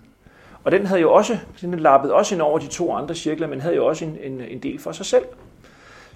Og 0.63 0.71
den 0.71 0.85
havde 0.85 1.01
jo 1.01 1.13
også, 1.13 1.37
den 1.61 1.79
lappet 1.79 2.11
også 2.11 2.35
ind 2.35 2.41
over 2.41 2.59
de 2.59 2.67
to 2.67 2.93
andre 2.93 3.15
cirkler, 3.15 3.47
men 3.47 3.61
havde 3.61 3.75
jo 3.75 3.85
også 3.85 4.05
en, 4.05 4.17
en, 4.23 4.41
en 4.41 4.59
del 4.59 4.79
for 4.79 4.91
sig 4.91 5.05
selv. 5.05 5.25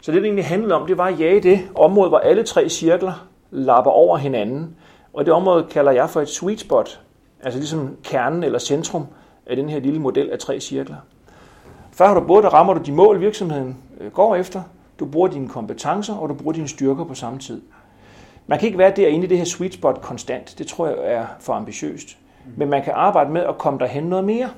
Så 0.02 0.12
det, 0.12 0.22
det 0.22 0.26
egentlig 0.26 0.46
handlede 0.46 0.74
om, 0.74 0.88
det 0.88 0.98
var 0.98 1.06
at 1.06 1.20
jage 1.20 1.42
det 1.42 1.62
område, 1.76 2.10
hvor 2.10 2.20
alle 2.20 2.44
tre 2.44 2.70
cirkler 2.70 3.30
lapper 3.52 3.92
over 3.92 4.18
hinanden. 4.18 4.76
Og 5.14 5.26
det 5.26 5.34
område 5.34 5.68
kalder 5.72 5.92
jeg 5.92 6.10
for 6.10 6.22
et 6.22 6.30
sweet 6.30 6.60
spot, 6.60 7.02
altså 7.44 7.60
ligesom 7.60 7.98
kernen 8.04 8.44
eller 8.44 8.60
centrum 8.60 9.06
af 9.46 9.56
den 9.56 9.70
her 9.70 9.80
lille 9.80 10.00
model 10.00 10.30
af 10.30 10.40
tre 10.40 10.60
cirkler. 10.60 10.96
Før 11.92 12.08
har 12.08 12.14
du 12.14 12.28
både, 12.28 12.44
der 12.44 12.50
rammer 12.50 12.74
du 12.74 12.82
de 12.86 12.92
mål, 12.92 13.22
virksomheden 13.22 13.78
øh, 14.00 14.12
går 14.12 14.36
efter, 14.36 14.62
du 15.00 15.06
bruger 15.06 15.28
dine 15.28 15.48
kompetencer, 15.48 16.16
og 16.16 16.30
du 16.30 16.34
bruger 16.34 16.54
dine 16.54 16.68
styrker 16.68 17.04
på 17.04 17.14
samme 17.14 17.40
tid. 17.40 17.62
Man 18.48 18.60
kan 18.60 18.66
ikke 18.66 18.78
være 18.78 18.94
derinde 18.96 19.26
i 19.26 19.30
det 19.30 19.38
her 19.38 19.46
sweet 19.46 19.74
spot 19.74 20.02
konstant. 20.02 20.56
Det 20.58 20.68
tror 20.68 20.88
jeg 20.88 20.96
er 21.00 21.26
for 21.40 21.54
ambitiøst. 21.54 22.18
Men 22.58 22.70
man 22.70 22.84
kan 22.84 22.94
arbejde 22.96 23.32
med 23.32 23.42
at 23.42 23.58
komme 23.58 23.80
derhen 23.80 24.04
noget 24.04 24.26
mere. 24.26 24.50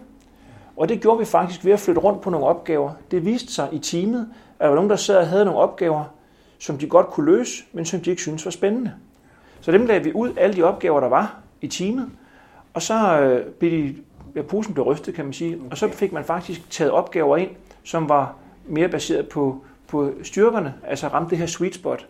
Og 0.78 0.90
det 0.90 1.02
gjorde 1.02 1.20
vi 1.20 1.26
faktisk 1.26 1.66
ved 1.66 1.74
at 1.74 1.80
flytte 1.80 2.02
rundt 2.02 2.22
på 2.22 2.30
nogle 2.30 2.46
opgaver. 2.46 2.92
Det 3.12 3.26
viste 3.26 3.54
sig 3.54 3.68
i 3.72 3.80
teamet, 3.80 4.30
at 4.60 4.64
der 4.64 4.68
var 4.68 4.76
nogen, 4.76 4.90
der 4.90 4.96
sad 4.96 5.18
og 5.18 5.28
havde 5.28 5.46
nogle 5.46 5.60
opgaver, 5.60 6.04
som 6.62 6.78
de 6.78 6.88
godt 6.88 7.08
kunne 7.08 7.38
løse, 7.38 7.64
men 7.74 7.86
som 7.86 8.00
de 8.00 8.10
ikke 8.10 8.22
syntes 8.22 8.46
var 8.46 8.52
spændende. 8.52 8.94
Så 9.62 9.72
dem 9.72 9.86
lagde 9.86 10.04
vi 10.04 10.14
ud, 10.14 10.34
alle 10.38 10.56
de 10.56 10.64
opgaver, 10.64 11.00
der 11.00 11.10
var 11.10 11.40
i 11.62 11.68
teamet, 11.68 12.10
og 12.74 12.82
så 12.82 13.20
øh, 13.22 13.46
blev 13.46 13.72
de, 13.72 13.96
ja, 14.36 14.42
posen 14.42 14.74
blev 14.74 14.86
rystet, 14.86 15.16
kan 15.16 15.26
man 15.26 15.34
sige, 15.34 15.60
og 15.72 15.78
så 15.78 15.90
fik 15.90 16.12
man 16.12 16.24
faktisk 16.24 16.70
taget 16.70 16.92
opgaver 16.92 17.38
ind, 17.38 17.50
som 17.84 18.10
var 18.10 18.36
mere 18.66 18.90
baseret 18.90 19.30
på, 19.30 19.64
på 19.88 20.12
styrkerne, 20.24 20.74
altså 20.88 21.08
ramte 21.08 21.30
det 21.30 21.38
her 21.38 21.46
sweet 21.46 21.76
spot. 21.76 22.08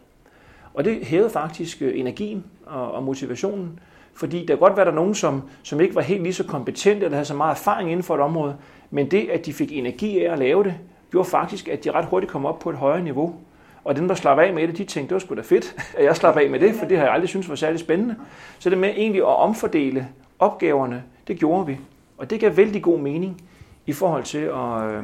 Og 0.73 0.85
det 0.85 1.05
hævede 1.05 1.29
faktisk 1.29 1.81
øh, 1.81 1.99
energien 1.99 2.43
og, 2.65 2.91
og 2.91 3.03
motivationen, 3.03 3.79
fordi 4.13 4.39
der 4.39 4.47
kan 4.47 4.57
godt 4.57 4.77
være 4.77 4.85
der 4.85 4.91
nogen, 4.91 5.15
som, 5.15 5.41
som 5.63 5.81
ikke 5.81 5.95
var 5.95 6.01
helt 6.01 6.23
lige 6.23 6.33
så 6.33 6.43
kompetente 6.43 7.05
eller 7.05 7.15
havde 7.15 7.25
så 7.25 7.35
meget 7.35 7.51
erfaring 7.51 7.91
inden 7.91 8.03
for 8.03 8.15
et 8.15 8.21
område, 8.21 8.55
men 8.89 9.11
det, 9.11 9.29
at 9.29 9.45
de 9.45 9.53
fik 9.53 9.71
energi 9.71 10.25
af 10.25 10.33
at 10.33 10.39
lave 10.39 10.63
det, 10.63 10.73
gjorde 11.11 11.29
faktisk, 11.29 11.67
at 11.67 11.83
de 11.83 11.91
ret 11.91 12.05
hurtigt 12.05 12.31
kom 12.31 12.45
op 12.45 12.59
på 12.59 12.69
et 12.69 12.75
højere 12.75 13.03
niveau. 13.03 13.35
Og 13.83 13.95
dem, 13.95 14.07
der 14.07 14.15
slap 14.15 14.39
af 14.39 14.53
med 14.53 14.67
det, 14.67 14.77
de 14.77 14.83
tænkte, 14.83 15.09
det 15.09 15.13
var 15.13 15.19
sgu 15.19 15.35
da 15.35 15.41
fedt, 15.41 15.75
at 15.97 16.05
jeg 16.05 16.15
slap 16.15 16.37
af 16.37 16.49
med 16.49 16.59
det, 16.59 16.75
for 16.75 16.85
det 16.85 16.97
har 16.97 17.05
jeg 17.05 17.13
aldrig 17.13 17.29
syntes 17.29 17.49
var 17.49 17.55
særlig 17.55 17.79
spændende. 17.79 18.15
Så 18.59 18.69
det 18.69 18.77
med 18.77 18.89
egentlig 18.89 19.21
at 19.21 19.35
omfordele 19.37 20.07
opgaverne, 20.39 21.03
det 21.27 21.39
gjorde 21.39 21.65
vi. 21.65 21.79
Og 22.17 22.29
det 22.29 22.39
gav 22.39 22.57
vældig 22.57 22.81
god 22.83 22.99
mening 22.99 23.41
i 23.85 23.93
forhold 23.93 24.23
til 24.23 24.37
at, 24.37 24.83
øh, 24.83 25.03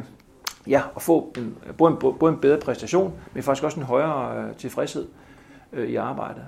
ja, 0.68 0.82
at 0.96 1.02
få 1.02 1.34
en, 1.38 1.58
både, 1.78 1.92
en, 1.92 2.18
både 2.20 2.34
en 2.34 2.40
bedre 2.40 2.60
præstation, 2.60 3.14
men 3.34 3.44
faktisk 3.44 3.64
også 3.64 3.80
en 3.80 3.86
højere 3.86 4.38
øh, 4.38 4.56
tilfredshed 4.56 5.08
øh, 5.74 5.90
i 5.90 5.96
arbejdet. 5.96 6.44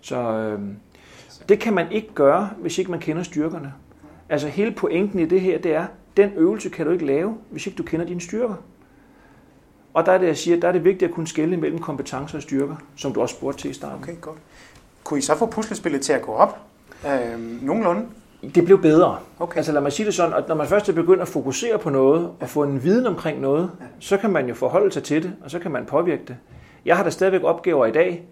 Så 0.00 0.50
det 1.48 1.58
kan 1.58 1.74
man 1.74 1.92
ikke 1.92 2.14
gøre, 2.14 2.50
hvis 2.58 2.78
ikke 2.78 2.90
man 2.90 3.00
kender 3.00 3.22
styrkerne. 3.22 3.72
Altså 4.28 4.48
hele 4.48 4.70
pointen 4.70 5.18
i 5.20 5.26
det 5.26 5.40
her, 5.40 5.58
det 5.58 5.74
er, 5.74 5.86
den 6.16 6.32
øvelse 6.36 6.68
kan 6.68 6.86
du 6.86 6.92
ikke 6.92 7.06
lave, 7.06 7.38
hvis 7.50 7.66
ikke 7.66 7.76
du 7.76 7.82
kender 7.82 8.06
dine 8.06 8.20
styrker. 8.20 8.54
Og 9.96 10.06
der 10.06 10.12
er 10.12 10.18
det, 10.18 10.26
jeg 10.26 10.36
siger, 10.36 10.60
der 10.60 10.68
er 10.68 10.72
det 10.72 10.84
vigtigt 10.84 11.08
at 11.08 11.14
kunne 11.14 11.26
skelne 11.26 11.56
mellem 11.56 11.78
kompetencer 11.78 12.38
og 12.38 12.42
styrker, 12.42 12.76
som 12.96 13.12
du 13.12 13.20
også 13.20 13.34
spurgte 13.34 13.60
til 13.60 13.70
i 13.70 13.74
starten. 13.74 14.02
Okay, 14.02 14.20
godt. 14.20 14.38
Kunne 15.04 15.18
I 15.18 15.22
så 15.22 15.36
få 15.36 15.46
puslespillet 15.46 16.00
til 16.00 16.12
at 16.12 16.22
gå 16.22 16.32
op? 16.32 16.58
Øh, 17.06 17.62
nogenlunde? 17.62 18.06
Det 18.54 18.64
blev 18.64 18.82
bedre. 18.82 19.18
Okay. 19.38 19.56
Altså 19.56 19.72
lad 19.72 19.80
mig 19.80 19.92
sige 19.92 20.06
det 20.06 20.14
sådan, 20.14 20.34
at 20.34 20.48
når 20.48 20.54
man 20.54 20.66
først 20.66 20.88
er 20.88 20.92
begyndt 20.92 21.22
at 21.22 21.28
fokusere 21.28 21.78
på 21.78 21.90
noget, 21.90 22.30
og 22.40 22.48
få 22.48 22.62
en 22.62 22.82
viden 22.82 23.06
omkring 23.06 23.40
noget, 23.40 23.70
så 24.00 24.16
kan 24.16 24.30
man 24.30 24.48
jo 24.48 24.54
forholde 24.54 24.92
sig 24.92 25.02
til 25.02 25.22
det, 25.22 25.32
og 25.44 25.50
så 25.50 25.58
kan 25.58 25.70
man 25.70 25.86
påvirke 25.86 26.22
det. 26.28 26.36
Jeg 26.84 26.96
har 26.96 27.04
da 27.04 27.10
stadigvæk 27.10 27.42
opgaver 27.44 27.86
i 27.86 27.92
dag 27.92 28.26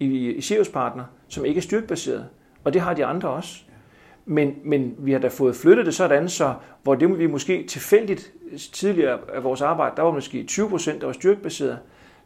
i, 0.00 0.30
i 0.30 0.40
Sirius 0.40 0.68
Partner, 0.68 1.04
som 1.28 1.44
ikke 1.44 1.58
er 1.58 1.62
styrkebaseret, 1.62 2.26
og 2.64 2.72
det 2.72 2.80
har 2.80 2.94
de 2.94 3.04
andre 3.04 3.28
også. 3.28 3.62
Men, 4.26 4.54
men 4.64 4.94
vi 4.98 5.12
har 5.12 5.18
da 5.18 5.28
fået 5.28 5.56
flyttet 5.56 5.86
det 5.86 5.94
sådan, 5.94 6.28
så 6.28 6.54
hvor 6.82 6.94
det 6.94 7.18
vi 7.18 7.26
måske 7.26 7.66
tilfældigt 7.66 8.32
tidligere 8.72 9.18
af 9.34 9.44
vores 9.44 9.60
arbejde, 9.60 9.96
der 9.96 10.02
var 10.02 10.12
måske 10.12 10.44
20 10.44 10.68
procent, 10.68 11.00
der 11.00 11.06
var 11.06 11.12
styrkebaseret. 11.12 11.78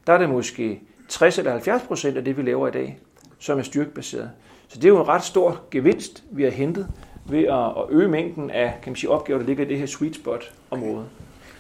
Der 0.07 0.13
er 0.13 0.19
det 0.19 0.29
måske 0.29 0.81
60 1.09 1.39
eller 1.39 1.51
70 1.51 1.83
procent 1.83 2.17
af 2.17 2.25
det, 2.25 2.37
vi 2.37 2.43
laver 2.43 2.69
i 2.69 2.71
dag, 2.71 2.99
som 3.39 3.59
er 3.59 3.63
styrkebaseret. 3.63 4.31
Så 4.69 4.77
det 4.79 4.85
er 4.85 4.89
jo 4.89 5.01
en 5.01 5.09
ret 5.09 5.25
stor 5.25 5.61
gevinst, 5.71 6.25
vi 6.31 6.43
har 6.43 6.51
hentet 6.51 6.89
ved 7.29 7.45
at 7.45 7.73
øge 7.91 8.09
mængden 8.09 8.51
af 8.51 8.79
kan 8.83 8.91
man 8.91 8.97
sige, 8.97 9.11
opgaver, 9.11 9.39
der 9.39 9.47
ligger 9.47 9.65
i 9.65 9.69
det 9.69 9.79
her 9.79 9.87
sweet 9.87 10.15
spot-område. 10.15 11.05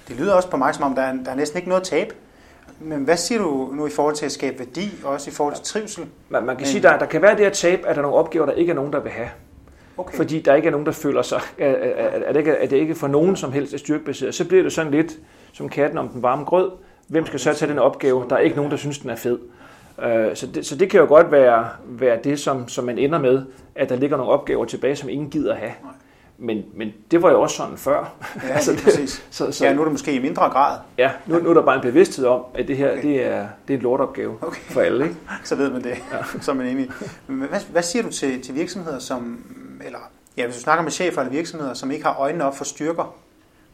Det 0.08 0.16
lyder 0.16 0.34
også 0.34 0.50
på 0.50 0.56
mig, 0.56 0.74
som 0.74 0.84
om 0.84 0.94
der 0.94 1.02
er, 1.02 1.12
der 1.24 1.30
er 1.30 1.34
næsten 1.34 1.56
ikke 1.56 1.68
noget 1.68 1.84
tab. 1.84 2.12
Men 2.80 3.04
hvad 3.04 3.16
siger 3.16 3.42
du 3.42 3.70
nu 3.74 3.86
i 3.86 3.90
forhold 3.90 4.14
til 4.14 4.26
at 4.26 4.32
skabe 4.32 4.58
værdi, 4.58 4.90
og 5.04 5.10
også 5.10 5.30
i 5.30 5.32
forhold 5.32 5.54
til 5.54 5.64
trivsel? 5.64 6.06
Man, 6.28 6.44
man 6.44 6.56
kan 6.56 6.62
Men... 6.62 6.66
sige, 6.66 6.82
der, 6.82 6.98
der 6.98 7.06
kan 7.06 7.22
være 7.22 7.36
det 7.36 7.44
her 7.44 7.50
tab, 7.50 7.78
at 7.78 7.84
der 7.84 7.98
er 7.98 8.02
nogle 8.02 8.16
opgaver, 8.16 8.46
der 8.46 8.52
ikke 8.52 8.70
er 8.70 8.74
nogen, 8.74 8.92
der 8.92 9.00
vil 9.00 9.12
have. 9.12 9.28
Okay. 9.98 10.16
Fordi 10.16 10.40
der 10.40 10.54
ikke 10.54 10.66
er 10.66 10.72
nogen, 10.72 10.86
der 10.86 10.92
føler 10.92 11.22
sig, 11.22 11.40
at, 11.58 11.74
at, 11.74 12.22
at, 12.22 12.34
det 12.34 12.40
ikke, 12.40 12.56
at 12.56 12.70
det 12.70 12.76
ikke 12.76 12.94
for 12.94 13.08
nogen 13.08 13.36
som 13.36 13.52
helst 13.52 13.74
er 13.74 13.78
styrkebaseret. 13.78 14.34
Så 14.34 14.48
bliver 14.48 14.62
det 14.62 14.72
sådan 14.72 14.92
lidt 14.92 15.18
som 15.52 15.68
katten 15.68 15.98
om 15.98 16.08
den 16.08 16.22
varme 16.22 16.44
grød. 16.44 16.70
Hvem 17.08 17.26
skal 17.26 17.40
så 17.40 17.54
tage 17.54 17.70
den 17.70 17.78
opgave? 17.78 18.26
Der 18.30 18.36
er 18.36 18.40
ikke 18.40 18.56
nogen, 18.56 18.70
der 18.70 18.76
synes, 18.76 18.98
den 18.98 19.10
er 19.10 19.16
fed. 19.16 19.38
Øh, 20.02 20.36
så 20.36 20.46
det, 20.46 20.66
så 20.66 20.76
det 20.76 20.90
kan 20.90 21.00
jo 21.00 21.06
godt 21.06 21.32
være, 21.32 21.68
være 21.84 22.18
det, 22.24 22.40
som, 22.40 22.68
som 22.68 22.84
man 22.84 22.98
ender 22.98 23.18
med, 23.18 23.42
at 23.74 23.88
der 23.88 23.96
ligger 23.96 24.16
nogle 24.16 24.32
opgaver 24.32 24.64
tilbage, 24.64 24.96
som 24.96 25.08
ingen 25.08 25.30
gider 25.30 25.54
have. 25.54 25.72
Men, 26.40 26.64
men 26.74 26.92
det 27.10 27.22
var 27.22 27.30
jo 27.30 27.40
også 27.40 27.56
sådan 27.56 27.76
før. 27.76 28.14
Ja, 28.42 28.48
altså, 28.48 28.72
det, 28.76 28.82
præcis. 28.84 29.26
Så, 29.30 29.52
så, 29.52 29.64
ja, 29.64 29.72
nu 29.72 29.80
er 29.80 29.84
det 29.84 29.92
måske 29.92 30.12
i 30.12 30.18
mindre 30.18 30.42
grad. 30.42 30.78
Ja, 30.98 31.10
nu, 31.26 31.38
nu 31.38 31.50
er 31.50 31.54
der 31.54 31.62
bare 31.62 31.76
en 31.76 31.82
bevidsthed 31.82 32.26
om, 32.26 32.44
at 32.54 32.68
det 32.68 32.76
her 32.76 32.92
okay. 32.92 33.02
det 33.02 33.26
er, 33.26 33.46
det 33.68 33.74
er 33.74 33.78
en 33.78 33.82
lortopgave 33.82 34.36
okay. 34.40 34.60
for 34.60 34.80
alle. 34.80 35.04
Ikke? 35.04 35.16
så 35.44 35.54
ved 35.54 35.70
man 35.70 35.84
det, 35.84 35.90
ja. 36.12 36.40
så 36.40 36.50
er 36.50 36.54
man 36.54 36.66
enig. 36.66 36.90
Men 37.26 37.48
hvad, 37.48 37.60
hvad 37.70 37.82
siger 37.82 38.02
du 38.02 38.10
til, 38.10 38.42
til 38.42 38.54
virksomheder, 38.54 38.98
som, 38.98 39.44
eller 39.84 39.98
ja, 40.36 40.44
hvis 40.44 40.56
du 40.56 40.62
snakker 40.62 40.82
med 40.82 40.90
chefer 40.90 41.20
eller 41.20 41.32
virksomheder, 41.32 41.74
som 41.74 41.90
ikke 41.90 42.04
har 42.04 42.18
øjnene 42.18 42.44
op 42.44 42.56
for 42.56 42.64
styrker, 42.64 43.14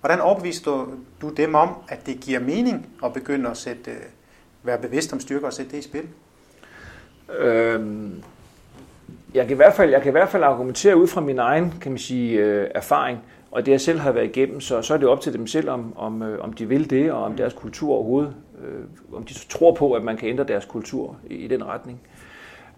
hvordan 0.00 0.20
overbeviser 0.20 0.64
du, 0.64 0.86
du 1.20 1.30
dem 1.30 1.54
om, 1.54 1.68
at 1.88 2.06
det 2.06 2.20
giver 2.20 2.40
mening 2.40 2.86
at 3.04 3.12
begynde 3.12 3.50
at 3.50 3.56
sætte, 3.56 3.90
øh, 3.90 3.96
være 4.62 4.78
bevidst 4.78 5.12
om 5.12 5.20
styrker 5.20 5.46
og 5.46 5.52
sætte 5.52 5.72
det 5.72 5.78
i 5.78 5.82
spil? 5.82 6.08
Øhm, 7.38 8.22
jeg, 9.34 9.46
kan 9.46 9.52
i 9.52 9.56
hvert 9.56 9.74
fald, 9.74 9.90
jeg 9.90 10.02
kan 10.02 10.10
i 10.10 10.12
hvert 10.12 10.28
fald 10.28 10.42
argumentere 10.42 10.96
ud 10.96 11.06
fra 11.06 11.20
min 11.20 11.38
egen 11.38 11.74
kan 11.80 11.92
man 11.92 11.98
sige, 11.98 12.38
øh, 12.38 12.70
erfaring, 12.74 13.18
og 13.50 13.66
det 13.66 13.72
jeg 13.72 13.80
selv 13.80 13.98
har 13.98 14.12
været 14.12 14.24
igennem, 14.24 14.60
så, 14.60 14.82
så 14.82 14.94
er 14.94 14.98
det 14.98 15.08
op 15.08 15.20
til 15.20 15.32
dem 15.32 15.46
selv, 15.46 15.70
om, 15.70 15.92
om, 15.96 16.22
øh, 16.22 16.44
om 16.44 16.52
de 16.52 16.68
vil 16.68 16.90
det, 16.90 17.12
og 17.12 17.22
om 17.22 17.36
deres 17.36 17.52
kultur 17.52 17.94
overhovedet, 17.94 18.34
øh, 18.64 19.16
om 19.16 19.24
de 19.24 19.34
tror 19.34 19.74
på, 19.74 19.92
at 19.92 20.02
man 20.02 20.16
kan 20.16 20.28
ændre 20.28 20.44
deres 20.44 20.64
kultur 20.64 21.16
i, 21.30 21.34
i 21.34 21.48
den 21.48 21.66
retning. 21.66 22.00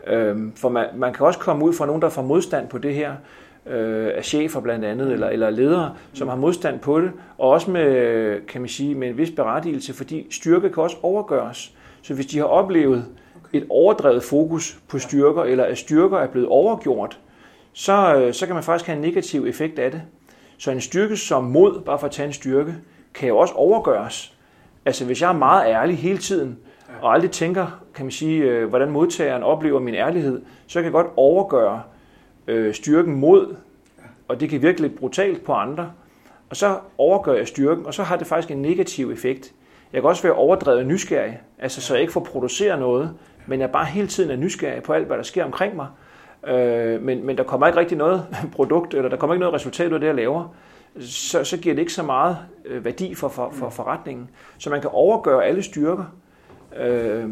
Øhm, 0.06 0.52
for 0.56 0.68
man, 0.68 0.86
man 0.94 1.12
kan 1.12 1.26
også 1.26 1.38
komme 1.38 1.64
ud 1.64 1.72
fra 1.72 1.86
nogen, 1.86 2.02
der 2.02 2.08
får 2.08 2.22
modstand 2.22 2.68
på 2.68 2.78
det 2.78 2.94
her, 2.94 3.12
øh, 3.66 4.10
af 4.14 4.24
chefer 4.24 4.60
blandt 4.60 4.84
andet, 4.84 5.12
eller, 5.12 5.28
eller 5.28 5.50
ledere, 5.50 5.94
som 6.12 6.28
har 6.28 6.36
modstand 6.36 6.78
på 6.80 7.00
det, 7.00 7.10
og 7.38 7.50
også 7.50 7.70
med, 7.70 8.46
kan 8.46 8.60
man 8.60 8.68
sige, 8.68 8.94
med 8.94 9.08
en 9.08 9.18
vis 9.18 9.30
berettigelse, 9.30 9.94
fordi 9.94 10.26
styrke 10.30 10.70
kan 10.70 10.82
også 10.82 10.96
overgøres. 11.02 11.72
Så 12.02 12.14
hvis 12.14 12.26
de 12.26 12.38
har 12.38 12.44
oplevet 12.44 13.04
et 13.52 13.66
overdrevet 13.68 14.22
fokus 14.22 14.78
på 14.88 14.98
styrker, 14.98 15.42
eller 15.42 15.64
at 15.64 15.78
styrker 15.78 16.18
er 16.18 16.28
blevet 16.28 16.48
overgjort, 16.48 17.18
så, 17.72 18.16
øh, 18.16 18.34
så 18.34 18.46
kan 18.46 18.54
man 18.54 18.64
faktisk 18.64 18.86
have 18.86 18.96
en 18.96 19.02
negativ 19.02 19.46
effekt 19.46 19.78
af 19.78 19.90
det. 19.90 20.02
Så 20.58 20.70
en 20.70 20.80
styrke 20.80 21.16
som 21.16 21.44
mod, 21.44 21.80
bare 21.80 21.98
for 21.98 22.06
at 22.06 22.12
tage 22.12 22.26
en 22.26 22.32
styrke, 22.32 22.74
kan 23.14 23.28
jo 23.28 23.38
også 23.38 23.54
overgøres. 23.54 24.32
Altså 24.86 25.04
hvis 25.04 25.22
jeg 25.22 25.28
er 25.28 25.38
meget 25.38 25.70
ærlig 25.70 25.98
hele 25.98 26.18
tiden, 26.18 26.58
og 27.02 27.14
aldrig 27.14 27.30
tænker, 27.30 27.82
kan 27.94 28.04
man 28.04 28.12
sige, 28.12 28.42
øh, 28.42 28.68
hvordan 28.68 28.90
modtageren 28.90 29.42
oplever 29.42 29.80
min 29.80 29.94
ærlighed, 29.94 30.42
så 30.66 30.78
kan 30.78 30.84
jeg 30.84 30.92
godt 30.92 31.06
overgøre 31.16 31.82
øh, 32.46 32.74
styrken 32.74 33.14
mod 33.14 33.56
og 34.28 34.40
det 34.40 34.50
kan 34.50 34.62
virke 34.62 34.80
lidt 34.80 34.98
brutalt 34.98 35.44
på 35.44 35.52
andre, 35.52 35.92
og 36.50 36.56
så 36.56 36.78
overgør 36.98 37.34
jeg 37.34 37.48
styrken, 37.48 37.86
og 37.86 37.94
så 37.94 38.02
har 38.02 38.16
det 38.16 38.26
faktisk 38.26 38.50
en 38.50 38.62
negativ 38.62 39.10
effekt. 39.10 39.52
Jeg 39.92 40.02
kan 40.02 40.08
også 40.08 40.22
være 40.22 40.32
overdrevet 40.32 40.86
nysgerrig, 40.86 41.40
altså 41.58 41.80
så 41.80 41.94
jeg 41.94 42.00
ikke 42.00 42.12
får 42.12 42.20
produceret 42.20 42.78
noget, 42.78 43.14
men 43.46 43.60
jeg 43.60 43.70
bare 43.70 43.84
hele 43.84 44.06
tiden 44.06 44.30
er 44.30 44.36
nysgerrig 44.36 44.82
på 44.82 44.92
alt, 44.92 45.06
hvad 45.06 45.16
der 45.16 45.22
sker 45.22 45.44
omkring 45.44 45.76
mig. 45.76 45.86
Øh, 46.46 47.02
men, 47.02 47.26
men 47.26 47.38
der 47.38 47.44
kommer 47.44 47.66
ikke 47.66 47.78
rigtig 47.78 47.98
noget 47.98 48.26
produkt, 48.56 48.94
eller 48.94 49.08
der 49.08 49.16
kommer 49.16 49.34
ikke 49.34 49.40
noget 49.40 49.54
resultat 49.54 49.88
ud 49.88 49.94
af 49.94 50.00
det, 50.00 50.06
jeg 50.06 50.14
laver. 50.14 50.54
Så, 51.00 51.44
så 51.44 51.56
giver 51.56 51.74
det 51.74 51.82
ikke 51.82 51.92
så 51.92 52.02
meget 52.02 52.36
øh, 52.64 52.84
værdi 52.84 53.14
for, 53.14 53.28
for, 53.28 53.50
for 53.52 53.70
forretningen. 53.70 54.30
Så 54.58 54.70
man 54.70 54.80
kan 54.80 54.90
overgøre 54.92 55.44
alle 55.44 55.62
styrker. 55.62 56.04
Øh, 56.80 57.30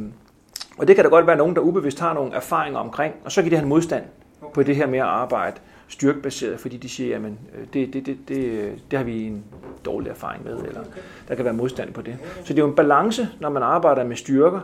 og 0.78 0.88
det 0.88 0.96
kan 0.96 1.04
der 1.04 1.10
godt 1.10 1.26
være 1.26 1.36
nogen, 1.36 1.56
der 1.56 1.62
ubevidst 1.62 2.00
har 2.00 2.14
nogle 2.14 2.32
erfaringer 2.32 2.78
omkring, 2.78 3.14
og 3.24 3.32
så 3.32 3.42
kan 3.42 3.50
de 3.50 3.56
have 3.56 3.62
en 3.62 3.68
modstand 3.68 4.04
på 4.54 4.62
det 4.62 4.76
her 4.76 4.86
med 4.86 4.98
at 4.98 5.04
arbejde 5.04 5.56
styrkebaseret, 5.88 6.60
fordi 6.60 6.76
de 6.76 6.88
siger, 6.88 7.08
jamen 7.08 7.38
det, 7.72 7.92
det, 7.92 8.06
det, 8.06 8.18
det, 8.28 8.72
det 8.90 8.98
har 8.98 9.04
vi 9.04 9.22
en 9.26 9.44
dårlig 9.84 10.10
erfaring 10.10 10.44
med, 10.44 10.56
eller 10.56 10.80
der 11.28 11.34
kan 11.34 11.44
være 11.44 11.54
modstand 11.54 11.92
på 11.92 12.02
det. 12.02 12.16
Så 12.44 12.52
det 12.52 12.58
er 12.58 12.62
jo 12.62 12.68
en 12.68 12.76
balance, 12.76 13.28
når 13.40 13.50
man 13.50 13.62
arbejder 13.62 14.04
med 14.04 14.16
styrker, 14.16 14.60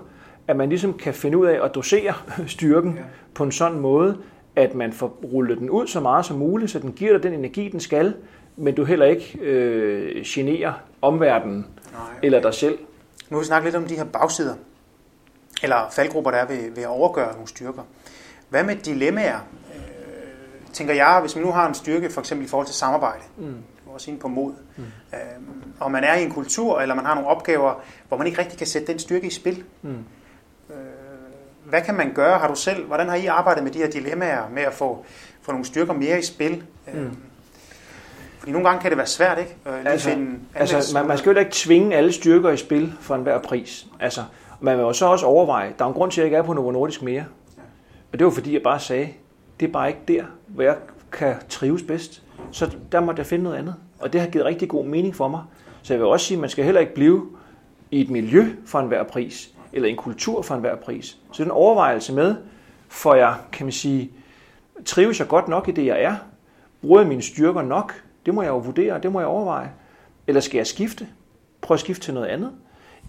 at 0.49 0.57
man 0.57 0.69
ligesom 0.69 0.95
kan 0.95 1.15
finde 1.15 1.39
ud 1.39 1.47
af 1.47 1.65
at 1.65 1.75
dosere 1.75 2.15
styrken 2.47 2.99
på 3.35 3.45
en 3.45 3.53
sådan 3.53 3.79
måde, 3.79 4.17
at 4.57 4.75
man 4.75 4.93
får 4.93 5.19
rullet 5.33 5.59
den 5.59 5.71
ud 5.71 5.87
så 5.87 6.01
meget 6.01 6.27
som 6.27 6.39
muligt, 6.39 6.71
så 6.71 6.79
den 6.79 6.93
giver 6.93 7.13
dig 7.13 7.23
den 7.23 7.33
energi, 7.33 7.69
den 7.69 7.81
skal, 7.81 8.15
men 8.57 8.75
du 8.75 8.85
heller 8.85 9.07
ikke 9.07 9.39
øh, 9.41 10.23
generer 10.25 10.73
omverdenen 11.03 11.57
Nej, 11.57 12.03
okay. 12.03 12.27
eller 12.27 12.41
dig 12.41 12.55
selv. 12.55 12.79
Nu 13.31 13.37
har 13.37 13.39
vi 13.39 13.47
snakket 13.47 13.65
lidt 13.65 13.77
om 13.77 13.89
de 13.89 13.97
her 13.97 14.05
bagsider, 14.05 14.55
eller 15.63 15.91
faldgrupper, 15.91 16.31
der 16.31 16.39
er 16.39 16.47
ved, 16.47 16.71
ved 16.71 16.83
at 16.83 16.89
overgøre 16.89 17.33
nogle 17.33 17.49
styrker. 17.49 17.83
Hvad 18.49 18.65
med 18.65 18.77
dilemmaer? 18.77 19.39
Øh, 19.75 20.73
tænker 20.73 20.95
jeg, 20.95 21.21
hvis 21.21 21.37
man 21.37 21.45
nu 21.45 21.53
har 21.53 21.69
en 21.69 21.75
styrke, 21.75 22.11
for 22.11 22.21
eksempel 22.21 22.47
i 22.47 22.49
forhold 22.49 22.67
til 22.67 22.77
samarbejde, 22.77 23.23
mm. 23.37 23.55
også 23.87 24.11
inde 24.11 24.21
på 24.21 24.29
mod, 24.29 24.53
mm. 24.77 24.85
øh, 25.13 25.19
og 25.81 25.91
man 25.91 26.05
er 26.05 26.15
i 26.15 26.23
en 26.23 26.31
kultur, 26.31 26.81
eller 26.81 26.95
man 26.95 27.05
har 27.05 27.15
nogle 27.15 27.29
opgaver, 27.29 27.83
hvor 28.09 28.17
man 28.17 28.27
ikke 28.27 28.39
rigtig 28.39 28.59
kan 28.59 28.67
sætte 28.67 28.87
den 28.87 28.99
styrke 28.99 29.27
i 29.27 29.31
spil. 29.31 29.65
Mm. 29.83 29.91
Øh, 30.71 30.77
hvad 31.65 31.83
kan 31.83 31.95
man 31.95 32.13
gøre? 32.13 32.39
Har 32.39 32.49
du 32.49 32.55
selv, 32.55 32.87
hvordan 32.87 33.09
har 33.09 33.17
I 33.17 33.27
arbejdet 33.27 33.65
med 33.65 33.73
de 33.73 33.79
her 33.79 33.91
dilemmaer 33.91 34.49
med 34.49 34.63
at 34.63 34.75
få, 34.75 35.05
få 35.43 35.53
nogle 35.53 35.67
styrker 35.67 35.93
mere 35.93 36.19
i 36.19 36.23
spil? 36.23 36.65
Øh, 36.95 37.03
mm. 37.03 37.17
Fordi 38.39 38.53
nogle 38.53 38.69
gange 38.69 38.83
kan 38.83 38.91
det 38.91 38.99
være 38.99 39.07
svært, 39.07 39.39
ikke? 39.39 39.57
Øh, 39.67 39.85
altså, 39.85 40.11
finde 40.11 40.39
altså 40.55 40.95
man, 40.95 41.07
man 41.07 41.19
skal 41.19 41.33
jo 41.33 41.39
ikke 41.39 41.51
tvinge 41.55 41.97
alle 41.97 42.13
styrker 42.13 42.51
i 42.51 42.57
spil 42.57 42.93
for 43.01 43.15
enhver 43.15 43.39
pris. 43.39 43.87
Altså, 44.01 44.25
man 44.61 44.79
vil 44.79 44.83
jo 44.83 44.93
så 44.93 45.07
også 45.07 45.27
overveje, 45.27 45.75
der 45.79 45.85
er 45.85 45.89
en 45.89 45.95
grund 45.95 46.11
til, 46.11 46.21
at 46.21 46.23
jeg 46.23 46.27
ikke 46.27 46.37
er 46.37 46.43
på 46.43 46.53
Novo 46.53 46.71
Nordisk 46.71 47.03
mere. 47.03 47.25
Og 48.13 48.19
det 48.19 48.25
var 48.25 48.31
fordi, 48.31 48.55
jeg 48.55 48.63
bare 48.63 48.81
sagde, 48.81 49.09
det 49.61 49.69
er 49.69 49.73
bare 49.73 49.89
ikke 49.89 50.01
der, 50.09 50.25
hvor 50.47 50.63
jeg 50.63 50.77
kan 51.13 51.35
trives 51.49 51.83
bedst. 51.83 52.23
Så 52.51 52.77
der 52.93 53.01
måtte 53.01 53.21
jeg 53.21 53.27
finde 53.27 53.45
noget 53.45 53.57
andet. 53.57 53.75
Og 54.01 54.13
det 54.13 54.21
har 54.21 54.29
givet 54.29 54.45
rigtig 54.45 54.69
god 54.69 54.85
mening 54.85 55.15
for 55.15 55.29
mig. 55.29 55.43
Så 55.83 55.93
jeg 55.95 56.01
vil 56.01 56.09
også 56.09 56.27
sige, 56.27 56.37
at 56.37 56.41
man 56.41 56.51
skal 56.51 56.65
heller 56.65 56.81
ikke 56.81 56.95
blive 56.95 57.27
i 57.91 58.01
et 58.01 58.11
miljø 58.11 58.47
for 58.67 58.81
enhver 58.81 59.03
pris, 59.03 59.55
eller 59.73 59.89
en 59.89 59.97
kultur 59.97 60.43
for 60.43 60.55
enhver 60.55 60.77
pris. 60.77 61.19
Så 61.33 61.45
den 61.45 61.51
overvejelse 61.51 62.13
med, 62.13 62.35
for 62.89 63.15
jeg, 63.15 63.35
kan 63.53 63.67
man 63.67 63.73
sige, 63.73 64.11
trives 64.85 65.21
jeg 65.21 65.29
godt 65.29 65.49
nok 65.49 65.69
i 65.69 65.73
det, 65.73 65.87
jeg 65.87 66.03
er? 66.03 66.17
Bruger 66.81 67.01
jeg 67.01 67.09
mine 67.09 67.23
styrker 67.23 67.63
nok? 67.63 68.03
Det 68.27 68.35
må 68.35 68.43
jeg 68.43 68.49
jo 68.49 68.59
vurdere, 68.59 69.01
det 69.01 69.13
må 69.13 69.21
jeg 69.21 69.29
overveje. 69.29 69.73
Eller 70.27 70.41
skal 70.41 70.59
jeg 70.59 70.67
skifte? 70.67 71.09
Prøve 71.61 71.77
at 71.77 71.81
skifte 71.81 72.03
til 72.05 72.15
noget 72.15 72.27
andet? 72.27 72.53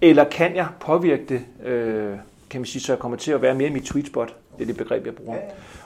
Eller 0.02 0.24
kan 0.24 0.56
jeg 0.56 0.68
påvirke 0.80 1.26
det, 1.30 1.42
øh, 1.66 2.16
kan 2.50 2.62
man 2.62 2.66
sige, 2.66 2.82
så 2.82 2.92
jeg 2.92 3.00
kommer 3.00 3.18
til 3.18 3.32
at 3.32 3.42
være 3.42 3.56
mere 3.56 3.68
i 3.68 3.74
mit 3.74 3.88
sweet 3.88 4.08
spot? 4.08 4.36
Det 4.58 4.62
er 4.62 4.68
det 4.68 4.78
begreb, 4.78 5.06
jeg 5.06 5.16
bruger. 5.16 5.38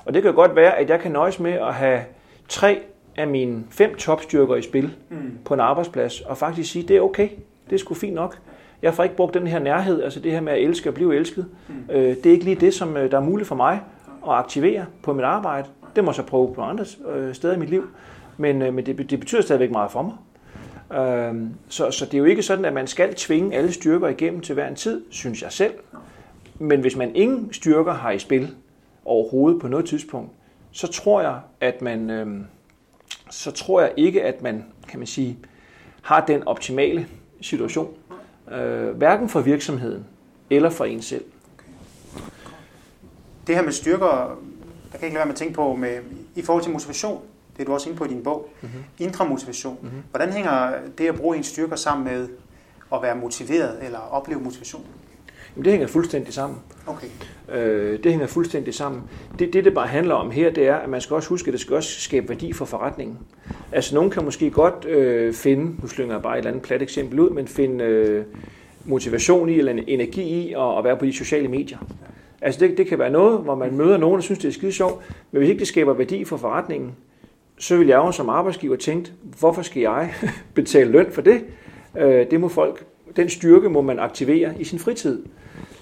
Og 0.05 0.13
det 0.13 0.23
kan 0.23 0.33
godt 0.33 0.55
være, 0.55 0.77
at 0.77 0.89
jeg 0.89 0.99
kan 0.99 1.11
nøjes 1.11 1.39
med 1.39 1.51
at 1.51 1.73
have 1.73 2.01
tre 2.49 2.81
af 3.15 3.27
mine 3.27 3.63
fem 3.69 3.95
topstyrker 3.95 4.55
i 4.55 4.61
spil 4.61 4.93
mm. 5.09 5.37
på 5.45 5.53
en 5.53 5.59
arbejdsplads, 5.59 6.21
og 6.21 6.37
faktisk 6.37 6.71
sige, 6.71 6.87
det 6.87 6.97
er 6.97 7.01
okay, 7.01 7.29
det 7.69 7.75
er 7.75 7.79
sgu 7.79 7.93
fint 7.93 8.15
nok. 8.15 8.37
Jeg 8.81 8.93
får 8.93 9.03
ikke 9.03 9.15
brugt 9.15 9.33
den 9.33 9.47
her 9.47 9.59
nærhed, 9.59 10.03
altså 10.03 10.19
det 10.19 10.31
her 10.31 10.41
med 10.41 10.53
at 10.53 10.63
elske 10.63 10.89
og 10.89 10.93
blive 10.93 11.15
elsket. 11.15 11.45
Mm. 11.67 11.75
Øh, 11.89 12.15
det 12.15 12.25
er 12.25 12.31
ikke 12.31 12.45
lige 12.45 12.55
det, 12.55 12.73
som 12.73 12.97
øh, 12.97 13.11
der 13.11 13.17
er 13.17 13.21
muligt 13.21 13.47
for 13.47 13.55
mig 13.55 13.81
at 14.27 14.33
aktivere 14.33 14.85
på 15.03 15.13
mit 15.13 15.25
arbejde. 15.25 15.67
Det 15.95 16.03
må 16.03 16.11
jeg 16.11 16.15
så 16.15 16.23
prøve 16.23 16.53
på 16.53 16.61
andre 16.61 16.85
øh, 17.15 17.33
steder 17.33 17.53
i 17.53 17.57
mit 17.57 17.69
liv. 17.69 17.89
Men, 18.37 18.61
øh, 18.61 18.73
men 18.73 18.85
det, 18.85 19.09
det 19.09 19.19
betyder 19.19 19.41
stadigvæk 19.41 19.71
meget 19.71 19.91
for 19.91 20.01
mig. 20.01 20.13
Øhm, 20.93 21.53
så, 21.69 21.91
så 21.91 22.05
det 22.05 22.13
er 22.13 22.17
jo 22.17 22.25
ikke 22.25 22.43
sådan, 22.43 22.65
at 22.65 22.73
man 22.73 22.87
skal 22.87 23.15
tvinge 23.15 23.55
alle 23.57 23.73
styrker 23.73 24.07
igennem 24.07 24.41
til 24.41 24.53
hver 24.53 24.67
en 24.67 24.75
tid, 24.75 25.03
synes 25.09 25.41
jeg 25.41 25.51
selv. 25.51 25.73
Men 26.59 26.81
hvis 26.81 26.95
man 26.95 27.15
ingen 27.15 27.53
styrker 27.53 27.93
har 27.93 28.11
i 28.11 28.19
spil 28.19 28.55
overhovedet 29.05 29.61
på 29.61 29.67
noget 29.67 29.85
tidspunkt, 29.85 30.31
så 30.71 30.87
tror 30.87 31.21
jeg, 31.21 31.39
at 31.61 31.81
man, 31.81 32.09
øhm, 32.09 32.45
så 33.29 33.51
tror 33.51 33.81
jeg 33.81 33.91
ikke, 33.97 34.23
at 34.23 34.41
man, 34.41 34.65
kan 34.87 34.99
man 34.99 35.07
sige, 35.07 35.37
har 36.01 36.25
den 36.25 36.47
optimale 36.47 37.07
situation. 37.41 37.93
Øh, 38.51 38.89
hverken 38.89 39.29
for 39.29 39.41
virksomheden 39.41 40.05
eller 40.49 40.69
for 40.69 40.85
en 40.85 41.01
selv. 41.01 41.25
Det 43.47 43.55
her 43.55 43.61
med 43.61 43.71
styrker, 43.71 44.39
der 44.91 44.97
kan 44.97 45.03
ikke 45.03 45.13
lade 45.13 45.15
være 45.15 45.25
med 45.25 45.33
at 45.33 45.37
tænke 45.37 45.53
på 45.53 45.75
med, 45.75 45.97
i 46.35 46.41
forhold 46.41 46.63
til 46.63 46.71
motivation. 46.71 47.21
Det 47.57 47.61
er 47.61 47.65
du 47.65 47.73
også 47.73 47.89
inde 47.89 47.97
på 47.97 48.05
i 48.05 48.07
din 48.07 48.23
bog. 48.23 48.49
Mm-hmm. 48.61 48.83
Indre 48.99 49.25
motivation. 49.25 49.77
Mm-hmm. 49.81 50.03
Hvordan 50.11 50.31
hænger 50.33 50.71
det 50.97 51.07
at 51.07 51.15
bruge 51.15 51.37
en 51.37 51.43
styrker 51.43 51.75
sammen 51.75 52.05
med 52.05 52.27
at 52.93 53.01
være 53.01 53.15
motiveret 53.15 53.77
eller 53.81 53.99
opleve 53.99 54.41
motivation? 54.41 54.85
Jamen, 55.55 55.65
det 55.65 55.71
hænger 55.71 55.87
fuldstændig 55.87 56.33
sammen. 56.33 56.59
Okay. 56.87 57.07
Øh, 57.51 58.03
det 58.03 58.11
hænger 58.11 58.27
fuldstændig 58.27 58.73
sammen. 58.73 59.03
Det, 59.39 59.53
det, 59.53 59.65
det 59.65 59.73
bare 59.73 59.87
handler 59.87 60.15
om 60.15 60.31
her, 60.31 60.51
det 60.51 60.67
er, 60.67 60.75
at 60.75 60.89
man 60.89 61.01
skal 61.01 61.13
også 61.13 61.29
huske, 61.29 61.47
at 61.47 61.51
det 61.51 61.61
skal 61.61 61.75
også 61.75 62.01
skabe 62.01 62.29
værdi 62.29 62.53
for 62.53 62.65
forretningen. 62.65 63.17
Altså, 63.71 63.95
nogen 63.95 64.11
kan 64.11 64.25
måske 64.25 64.51
godt 64.51 64.85
øh, 64.85 65.33
finde, 65.33 65.75
nu 65.81 65.87
slynger 65.87 66.15
jeg 66.15 66.23
bare 66.23 66.33
et 66.33 66.37
eller 66.37 66.51
andet 66.51 66.63
plat 66.63 66.81
eksempel 66.81 67.19
ud, 67.19 67.29
men 67.29 67.47
finde 67.47 67.83
øh, 67.83 68.25
motivation 68.85 69.49
i, 69.49 69.53
eller 69.53 69.83
energi 69.87 70.21
i 70.21 70.53
at, 70.53 70.77
at 70.77 70.83
være 70.83 70.97
på 70.97 71.05
de 71.05 71.13
sociale 71.13 71.47
medier. 71.47 71.77
Altså, 72.41 72.59
det, 72.59 72.77
det 72.77 72.87
kan 72.87 72.99
være 72.99 73.09
noget, 73.09 73.39
hvor 73.39 73.55
man 73.55 73.77
møder 73.77 73.97
nogen, 73.97 74.15
der 74.15 74.21
synes, 74.21 74.39
det 74.39 74.47
er 74.47 74.53
skide 74.53 74.71
sjovt, 74.71 75.03
men 75.31 75.39
hvis 75.39 75.49
ikke 75.49 75.59
det 75.59 75.67
skaber 75.67 75.93
værdi 75.93 76.25
for 76.25 76.37
forretningen, 76.37 76.95
så 77.57 77.77
vil 77.77 77.87
jeg 77.87 77.97
jo 77.97 78.11
som 78.11 78.29
arbejdsgiver 78.29 78.75
tænke, 78.75 79.11
hvorfor 79.39 79.61
skal 79.61 79.81
jeg 79.81 80.13
betale 80.55 80.91
løn 80.91 81.11
for 81.11 81.21
det? 81.21 81.45
Øh, 81.97 82.31
det 82.31 82.39
må 82.39 82.47
folk, 82.47 82.85
den 83.15 83.29
styrke 83.29 83.69
må 83.69 83.81
man 83.81 83.99
aktivere 83.99 84.53
i 84.59 84.63
sin 84.63 84.79
fritid. 84.79 85.23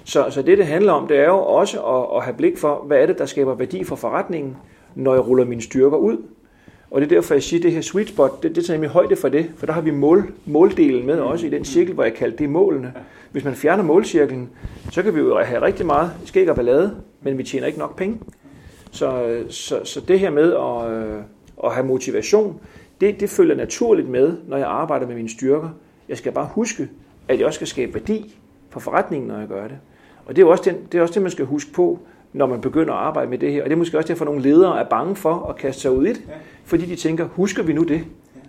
Så, 0.04 0.30
så 0.30 0.42
det, 0.42 0.58
det 0.58 0.66
handler 0.66 0.92
om, 0.92 1.08
det 1.08 1.18
er 1.18 1.26
jo 1.26 1.40
også 1.40 1.82
at, 1.82 2.18
at 2.18 2.24
have 2.24 2.38
blik 2.38 2.58
for, 2.58 2.84
hvad 2.88 2.98
er 2.98 3.06
det, 3.06 3.18
der 3.18 3.26
skaber 3.26 3.56
værdi 3.56 3.84
for 3.84 3.96
forretningen, 3.96 4.58
når 4.96 5.14
jeg 5.14 5.28
ruller 5.28 5.46
mine 5.46 5.62
styrker 5.62 5.98
ud. 5.98 6.18
Og 6.92 7.02
det 7.02 7.12
er 7.12 7.16
derfor, 7.16 7.34
jeg 7.34 7.44
siger, 7.44 7.60
at 7.60 7.64
det 7.64 7.72
her 7.72 7.82
sweet 7.82 8.10
spot, 8.10 8.44
det, 8.44 8.56
det 8.56 8.66
tager 8.66 8.78
nemlig 8.78 8.90
højde 8.90 9.16
for 9.16 9.30
det, 9.30 9.52
for 9.56 9.66
der 9.66 9.74
har 9.74 9.82
vi 9.82 9.92
mål, 9.92 10.34
måldelen 10.46 11.06
med 11.06 11.20
også 11.20 11.48
i 11.48 11.50
den 11.50 11.66
cirkel, 11.66 11.94
hvor 11.94 12.04
jeg 12.04 12.14
kalder 12.14 12.38
det 12.38 12.50
målene. 12.50 12.94
Hvis 13.32 13.44
man 13.44 13.56
fjerner 13.56 13.84
målcirklen, 13.84 14.50
så 14.92 15.04
kan 15.04 15.16
vi 15.16 15.20
jo 15.20 15.40
have 15.40 15.62
rigtig 15.62 15.86
meget 15.86 16.12
skæg 16.26 16.50
og 16.50 16.56
ballade, 16.56 16.96
men 17.22 17.38
vi 17.38 17.44
tjener 17.44 17.68
ikke 17.68 17.80
nok 17.80 17.98
penge. 17.98 18.20
Så, 18.92 19.40
så, 19.50 19.80
så 19.84 20.02
det 20.02 20.20
her 20.20 20.30
med 20.30 20.54
at, 20.54 20.92
øh, 20.92 21.22
at 21.64 21.74
have 21.74 21.86
motivation, 21.86 22.60
det, 23.02 23.20
det 23.20 23.30
følger 23.30 23.56
naturligt 23.56 24.10
med, 24.10 24.38
når 24.48 24.58
jeg 24.58 24.68
arbejder 24.68 25.08
med 25.08 25.16
mine 25.16 25.30
styrker. 25.30 25.70
Jeg 26.10 26.18
skal 26.18 26.32
bare 26.32 26.50
huske, 26.52 26.90
at 27.28 27.40
jeg 27.40 27.46
også 27.46 27.58
skal 27.58 27.68
skabe 27.68 27.94
værdi 27.94 28.36
for 28.70 28.80
forretningen, 28.80 29.28
når 29.28 29.40
jeg 29.40 29.48
gør 29.48 29.68
det. 29.68 29.78
Og 30.26 30.36
det 30.36 30.42
er 30.42 30.46
også, 30.46 30.64
den, 30.70 30.78
det, 30.92 30.98
er 30.98 31.02
også 31.02 31.14
det, 31.14 31.22
man 31.22 31.32
skal 31.32 31.46
huske 31.46 31.72
på, 31.72 32.00
når 32.34 32.46
man 32.46 32.62
begynder 32.62 32.94
at 32.94 33.00
arbejde 33.00 33.30
med 33.30 33.38
det 33.38 33.52
her. 33.52 33.64
Og 33.64 33.70
det 33.70 33.74
er 33.74 33.78
måske 33.78 33.98
også 33.98 34.08
derfor, 34.08 34.26
at 34.26 34.28
nogle 34.32 34.42
ledere 34.42 34.80
er 34.80 34.90
bange 34.90 35.16
for 35.16 35.46
at 35.50 35.56
kaste 35.56 35.82
sig 35.82 35.92
ud 35.92 36.06
i 36.06 36.10
det, 36.10 36.22
fordi 36.66 36.86
de 36.86 36.96
tænker, 36.96 37.26
husker 37.26 37.64
vi 37.64 37.74
nu 37.74 37.84
det? 37.84 38.02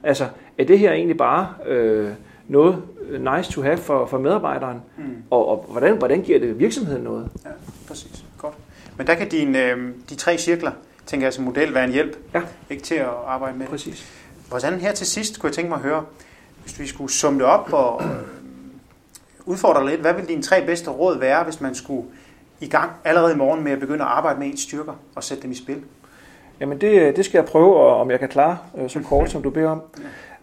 Altså, 0.03 0.25
er 0.59 0.65
det 0.65 0.79
her 0.79 0.93
egentlig 0.93 1.17
bare 1.17 1.49
øh, 1.67 2.09
noget 2.49 2.83
nice 3.37 3.53
to 3.53 3.63
have 3.63 3.77
for, 3.77 4.07
for 4.07 4.19
medarbejderen? 4.19 4.79
Mm. 4.99 5.05
Og, 5.31 5.49
og 5.49 5.67
hvordan, 5.71 5.99
hvordan 5.99 6.23
giver 6.23 6.39
det 6.39 6.59
virksomheden 6.59 7.03
noget? 7.03 7.29
Ja, 7.45 7.51
præcis. 7.89 8.25
Godt. 8.39 8.55
Men 8.99 9.07
der 9.07 9.15
kan 9.15 9.29
dine, 9.29 9.71
øh, 9.71 9.89
de 10.11 10.15
tre 10.15 10.39
cirkler, 10.39 10.71
tænker 11.07 11.27
jeg 11.27 11.33
som 11.33 11.45
model, 11.45 11.75
være 11.75 11.85
en 11.85 11.93
hjælp 11.93 12.17
ja. 12.35 12.43
ikke 12.71 12.83
til 12.83 12.95
at 12.95 13.09
arbejde 13.27 13.59
med 13.59 13.67
Præcis. 13.67 14.07
Hvordan 14.49 14.81
her 14.81 14.93
til 14.93 15.07
sidst 15.07 15.41
kunne 15.41 15.49
jeg 15.49 15.55
tænke 15.55 15.69
mig 15.69 15.77
at 15.77 15.83
høre, 15.83 16.05
hvis 16.63 16.81
vi 16.81 16.87
skulle 16.87 17.13
summe 17.13 17.39
det 17.39 17.47
op 17.47 17.73
og 17.73 18.03
øh, 18.03 18.11
udfordre 19.47 19.87
lidt, 19.87 20.01
hvad 20.01 20.15
vil 20.15 20.29
dine 20.29 20.43
tre 20.43 20.67
bedste 20.67 20.91
råd 20.91 21.19
være, 21.19 21.45
hvis 21.45 21.61
man 21.61 21.75
skulle 21.75 22.09
i 22.61 22.69
gang 22.69 22.91
allerede 23.05 23.33
i 23.33 23.37
morgen 23.37 23.65
med 23.65 23.73
at 23.73 23.81
begynde 23.81 24.05
at 24.05 24.11
arbejde 24.11 24.39
med 24.39 24.47
ens 24.47 24.61
styrker 24.61 24.93
og 25.15 25.25
sætte 25.25 25.43
dem 25.43 25.51
i 25.51 25.55
spil? 25.55 25.83
Jamen 26.61 26.81
det, 26.81 27.17
det 27.17 27.25
skal 27.25 27.39
jeg 27.39 27.47
prøve, 27.47 27.77
om 27.77 28.11
jeg 28.11 28.19
kan 28.19 28.29
klare 28.29 28.59
øh, 28.79 28.91
så 28.91 29.01
kort, 29.01 29.31
som 29.31 29.43
du 29.43 29.51
beder 29.51 29.69
om. 29.69 29.83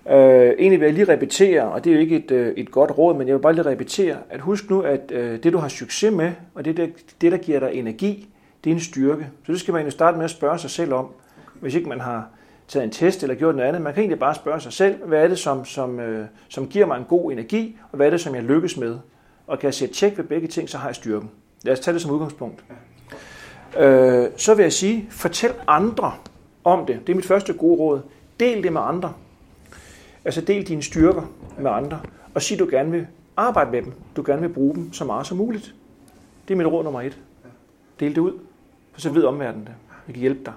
Øh, 0.09 0.53
egentlig 0.59 0.79
vil 0.79 0.85
jeg 0.85 0.93
lige 0.93 1.13
repetere, 1.13 1.63
og 1.63 1.83
det 1.83 1.89
er 1.89 1.93
jo 1.93 1.99
ikke 1.99 2.15
et, 2.15 2.31
øh, 2.31 2.53
et 2.57 2.71
godt 2.71 2.97
råd, 2.97 3.15
men 3.15 3.27
jeg 3.27 3.35
vil 3.35 3.41
bare 3.41 3.53
lige 3.53 3.65
repetere, 3.65 4.17
at 4.29 4.39
husk 4.39 4.69
nu, 4.69 4.81
at 4.81 5.11
øh, 5.11 5.43
det 5.43 5.53
du 5.53 5.57
har 5.57 5.67
succes 5.67 6.13
med, 6.13 6.31
og 6.55 6.65
det, 6.65 6.77
det, 6.77 6.93
det 7.21 7.31
der 7.31 7.37
giver 7.37 7.59
dig 7.59 7.73
energi, 7.73 8.27
det 8.63 8.69
er 8.69 8.73
en 8.73 8.81
styrke. 8.81 9.29
Så 9.45 9.51
det 9.51 9.59
skal 9.59 9.71
man 9.71 9.79
egentlig 9.79 9.93
starte 9.93 10.17
med 10.17 10.25
at 10.25 10.31
spørge 10.31 10.59
sig 10.59 10.69
selv 10.69 10.93
om, 10.93 11.07
hvis 11.61 11.75
ikke 11.75 11.89
man 11.89 11.99
har 11.99 12.27
taget 12.67 12.83
en 12.83 12.91
test 12.91 13.23
eller 13.23 13.35
gjort 13.35 13.55
noget 13.55 13.67
andet. 13.67 13.81
Man 13.81 13.93
kan 13.93 14.01
egentlig 14.01 14.19
bare 14.19 14.35
spørge 14.35 14.61
sig 14.61 14.73
selv, 14.73 15.05
hvad 15.05 15.23
er 15.23 15.27
det, 15.27 15.39
som, 15.39 15.65
som, 15.65 15.99
øh, 15.99 16.27
som 16.49 16.67
giver 16.67 16.85
mig 16.85 16.97
en 16.97 17.03
god 17.03 17.31
energi, 17.31 17.77
og 17.91 17.95
hvad 17.95 18.05
er 18.05 18.09
det, 18.09 18.21
som 18.21 18.35
jeg 18.35 18.43
lykkes 18.43 18.77
med? 18.77 18.99
Og 19.47 19.59
kan 19.59 19.65
jeg 19.65 19.73
sætte 19.73 19.95
tjek 19.95 20.17
ved 20.17 20.25
begge 20.25 20.47
ting, 20.47 20.69
så 20.69 20.77
har 20.77 20.87
jeg 20.87 20.95
styrken. 20.95 21.29
Lad 21.63 21.73
os 21.73 21.79
tage 21.79 21.93
det 21.93 22.01
som 22.01 22.11
udgangspunkt. 22.11 22.63
Øh, 23.79 24.27
så 24.37 24.55
vil 24.55 24.63
jeg 24.63 24.73
sige, 24.73 25.07
fortæl 25.09 25.53
andre 25.67 26.13
om 26.63 26.85
det. 26.85 26.99
Det 27.07 27.13
er 27.13 27.15
mit 27.15 27.25
første 27.25 27.53
gode 27.53 27.79
råd. 27.79 28.01
del 28.39 28.63
det 28.63 28.73
med 28.73 28.81
andre. 28.81 29.13
Altså 30.25 30.41
del 30.41 30.67
dine 30.67 30.83
styrker 30.83 31.21
med 31.59 31.71
andre, 31.71 31.99
og 32.33 32.41
sig, 32.41 32.59
du 32.59 32.67
gerne 32.71 32.91
vil 32.91 33.07
arbejde 33.37 33.71
med 33.71 33.81
dem. 33.81 33.93
Du 34.15 34.23
gerne 34.25 34.41
vil 34.41 34.49
bruge 34.49 34.75
dem 34.75 34.93
så 34.93 35.05
meget 35.05 35.27
som 35.27 35.37
muligt. 35.37 35.75
Det 36.47 36.53
er 36.53 36.57
mit 36.57 36.67
råd 36.67 36.83
nummer 36.83 37.01
et. 37.01 37.17
Del 37.99 38.15
det 38.15 38.21
ud, 38.21 38.39
for 38.93 39.01
så 39.01 39.09
ved 39.09 39.23
omverdenen 39.23 39.65
det. 39.65 39.73
Jeg 40.07 40.13
kan 40.13 40.21
hjælpe 40.21 40.41
dig. 40.45 40.53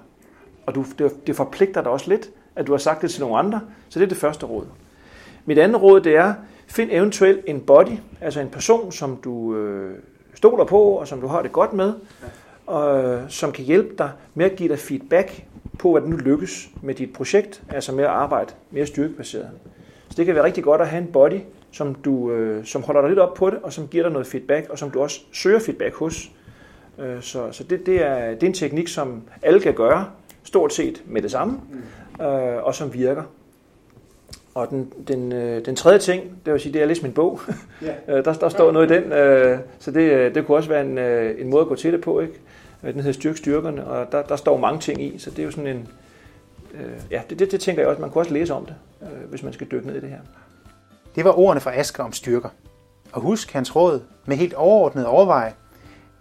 Og 0.65 0.75
du, 0.75 0.85
det, 0.97 1.27
det 1.27 1.35
forpligter 1.35 1.81
dig 1.81 1.91
også 1.91 2.09
lidt, 2.09 2.29
at 2.55 2.67
du 2.67 2.71
har 2.71 2.77
sagt 2.77 3.01
det 3.01 3.11
til 3.11 3.21
nogle 3.21 3.37
andre, 3.37 3.61
så 3.89 3.99
det 3.99 4.05
er 4.05 4.09
det 4.09 4.17
første 4.17 4.45
råd. 4.45 4.65
Mit 5.45 5.57
andet 5.57 5.81
råd, 5.81 6.01
det 6.01 6.15
er, 6.15 6.33
find 6.67 6.89
eventuelt 6.91 7.41
en 7.47 7.61
body, 7.61 7.97
altså 8.21 8.39
en 8.39 8.49
person, 8.49 8.91
som 8.91 9.17
du 9.23 9.55
øh, 9.55 9.97
stoler 10.33 10.63
på, 10.63 10.81
og 10.81 11.07
som 11.07 11.21
du 11.21 11.27
har 11.27 11.41
det 11.41 11.51
godt 11.51 11.73
med, 11.73 11.93
og 12.67 13.19
som 13.27 13.51
kan 13.51 13.65
hjælpe 13.65 13.95
dig 13.97 14.11
med 14.33 14.45
at 14.45 14.55
give 14.55 14.69
dig 14.69 14.79
feedback 14.79 15.45
på, 15.79 15.91
hvad 15.91 16.01
du 16.01 16.17
lykkes 16.17 16.69
med 16.81 16.95
dit 16.95 17.13
projekt, 17.13 17.63
altså 17.69 17.91
med 17.91 18.03
at 18.03 18.09
arbejde 18.09 18.53
mere 18.71 18.85
styrkebaseret. 18.85 19.49
Så 20.09 20.13
det 20.17 20.25
kan 20.25 20.35
være 20.35 20.43
rigtig 20.43 20.63
godt 20.63 20.81
at 20.81 20.87
have 20.87 21.01
en 21.01 21.11
body, 21.11 21.39
som, 21.71 21.95
du, 21.95 22.31
øh, 22.31 22.65
som 22.65 22.83
holder 22.83 23.01
dig 23.01 23.09
lidt 23.09 23.19
op 23.19 23.33
på 23.33 23.49
det, 23.49 23.59
og 23.63 23.73
som 23.73 23.87
giver 23.87 24.03
dig 24.03 24.11
noget 24.11 24.27
feedback, 24.27 24.69
og 24.69 24.79
som 24.79 24.91
du 24.91 25.01
også 25.01 25.21
søger 25.33 25.59
feedback 25.59 25.95
hos. 25.95 26.31
Øh, 26.99 27.21
så 27.21 27.51
så 27.51 27.63
det, 27.63 27.85
det, 27.85 28.03
er, 28.05 28.29
det 28.29 28.43
er 28.43 28.47
en 28.47 28.53
teknik, 28.53 28.87
som 28.87 29.21
alle 29.41 29.59
kan 29.59 29.73
gøre, 29.73 30.05
stort 30.43 30.73
set 30.73 31.01
med 31.05 31.21
det 31.21 31.31
samme, 31.31 31.61
øh, 32.21 32.63
og 32.63 32.75
som 32.75 32.93
virker. 32.93 33.23
Og 34.55 34.69
den, 34.69 34.93
den, 35.07 35.31
øh, 35.31 35.65
den 35.65 35.75
tredje 35.75 35.99
ting, 35.99 36.23
det 36.45 36.53
vil 36.53 36.61
sige, 36.61 36.73
det 36.73 36.81
er 36.81 36.85
læst 36.85 37.03
min 37.03 37.13
bog. 37.13 37.39
Yeah. 37.83 37.95
der, 38.25 38.33
der 38.33 38.49
står 38.49 38.71
noget 38.71 38.91
i 38.91 38.93
den, 38.93 39.11
øh, 39.11 39.59
så 39.79 39.91
det, 39.91 40.11
øh, 40.11 40.35
det 40.35 40.45
kunne 40.45 40.57
også 40.57 40.69
være 40.69 40.81
en, 40.81 40.97
øh, 40.97 41.41
en 41.41 41.49
måde 41.49 41.61
at 41.61 41.67
gå 41.67 41.75
til 41.75 41.93
det 41.93 42.01
på. 42.01 42.19
Ikke? 42.19 42.33
Øh, 42.83 42.93
den 42.93 42.99
hedder 42.99 43.13
Styrk 43.13 43.37
styrkerne, 43.37 43.87
og 43.87 44.11
der, 44.11 44.21
der 44.23 44.35
står 44.35 44.57
mange 44.57 44.79
ting 44.79 45.01
i, 45.01 45.17
så 45.17 45.29
det 45.29 45.39
er 45.39 45.43
jo 45.43 45.51
sådan 45.51 45.67
en... 45.67 45.87
Øh, 46.73 46.91
ja, 47.11 47.21
det, 47.29 47.39
det, 47.39 47.51
det 47.51 47.59
tænker 47.59 47.81
jeg 47.81 47.89
også, 47.89 48.01
man 48.01 48.09
kunne 48.09 48.21
også 48.21 48.33
læse 48.33 48.53
om 48.53 48.65
det, 48.65 48.75
øh, 49.01 49.29
hvis 49.29 49.43
man 49.43 49.53
skal 49.53 49.67
dykke 49.71 49.87
ned 49.87 49.95
i 49.95 49.99
det 49.99 50.09
her. 50.09 50.19
Det 51.15 51.25
var 51.25 51.39
ordene 51.39 51.61
fra 51.61 51.75
Asger 51.75 52.03
om 52.03 52.13
styrker. 52.13 52.49
Og 53.11 53.21
husk 53.21 53.53
hans 53.53 53.75
råd 53.75 54.01
med 54.25 54.37
helt 54.37 54.53
overordnet 54.53 55.05
overveje, 55.05 55.53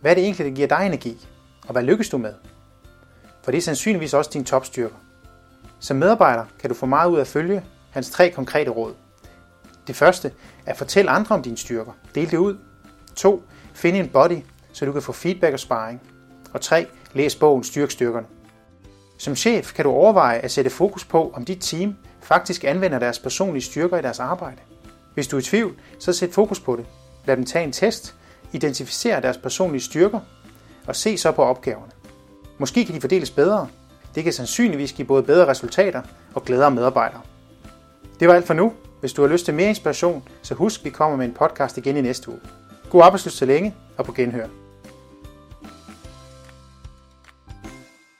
hvad 0.04 0.12
er 0.12 0.14
det 0.14 0.24
egentlig, 0.24 0.46
der 0.46 0.52
giver 0.52 0.68
dig 0.68 0.86
energi, 0.86 1.26
og 1.66 1.72
hvad 1.72 1.82
lykkes 1.82 2.08
du 2.08 2.18
med? 2.18 2.34
For 3.42 3.50
det 3.50 3.58
er 3.58 3.62
sandsynligvis 3.62 4.14
også 4.14 4.30
din 4.34 4.44
topstyrker. 4.44 4.96
Som 5.80 5.96
medarbejder 5.96 6.44
kan 6.58 6.70
du 6.70 6.76
få 6.76 6.86
meget 6.86 7.10
ud 7.10 7.16
af 7.16 7.20
at 7.20 7.26
følge 7.26 7.64
hans 7.90 8.10
tre 8.10 8.30
konkrete 8.30 8.70
råd. 8.70 8.94
Det 9.86 9.96
første 9.96 10.32
er 10.66 10.70
at 10.70 10.76
fortælle 10.76 11.10
andre 11.10 11.34
om 11.34 11.42
dine 11.42 11.56
styrker. 11.56 11.92
Del 12.14 12.30
det 12.30 12.36
ud. 12.36 12.56
2. 13.16 13.42
Find 13.74 13.96
en 13.96 14.08
body, 14.08 14.38
så 14.72 14.84
du 14.84 14.92
kan 14.92 15.02
få 15.02 15.12
feedback 15.12 15.52
og 15.52 15.60
sparring. 15.60 16.02
Og 16.52 16.60
3. 16.60 16.86
Læs 17.12 17.36
bogen 17.36 17.64
Styrk 17.64 17.90
styrkerne. 17.90 18.26
Som 19.18 19.36
chef 19.36 19.72
kan 19.72 19.84
du 19.84 19.90
overveje 19.90 20.38
at 20.38 20.50
sætte 20.50 20.70
fokus 20.70 21.04
på, 21.04 21.30
om 21.34 21.44
dit 21.44 21.60
team 21.60 21.96
faktisk 22.22 22.64
anvender 22.64 22.98
deres 22.98 23.18
personlige 23.18 23.62
styrker 23.62 23.98
i 23.98 24.02
deres 24.02 24.20
arbejde. 24.20 24.60
Hvis 25.14 25.28
du 25.28 25.36
er 25.36 25.40
i 25.40 25.44
tvivl, 25.44 25.74
så 25.98 26.12
sæt 26.12 26.30
fokus 26.30 26.60
på 26.60 26.76
det. 26.76 26.86
Lad 27.24 27.36
dem 27.36 27.44
tage 27.44 27.64
en 27.64 27.72
test, 27.72 28.14
identificere 28.54 29.20
deres 29.20 29.36
personlige 29.36 29.82
styrker 29.82 30.20
og 30.86 30.96
se 30.96 31.18
så 31.18 31.32
på 31.32 31.42
opgaverne. 31.42 31.92
Måske 32.58 32.84
kan 32.84 32.94
de 32.94 33.00
fordeles 33.00 33.30
bedre. 33.30 33.68
Det 34.14 34.24
kan 34.24 34.32
sandsynligvis 34.32 34.92
give 34.92 35.06
både 35.06 35.22
bedre 35.22 35.46
resultater 35.46 36.02
og 36.34 36.44
glædere 36.44 36.70
medarbejdere. 36.70 37.20
Det 38.20 38.28
var 38.28 38.34
alt 38.34 38.46
for 38.46 38.54
nu. 38.54 38.72
Hvis 39.00 39.12
du 39.12 39.22
har 39.22 39.28
lyst 39.28 39.44
til 39.44 39.54
mere 39.54 39.68
inspiration, 39.68 40.28
så 40.42 40.54
husk, 40.54 40.84
vi 40.84 40.90
kommer 40.90 41.16
med 41.16 41.26
en 41.26 41.32
podcast 41.32 41.78
igen 41.78 41.96
i 41.96 42.00
næste 42.00 42.28
uge. 42.28 42.40
God 42.90 43.02
arbejdsløs 43.02 43.32
så 43.32 43.44
længe 43.44 43.74
og 43.96 44.04
på 44.04 44.12
genhør. 44.12 44.63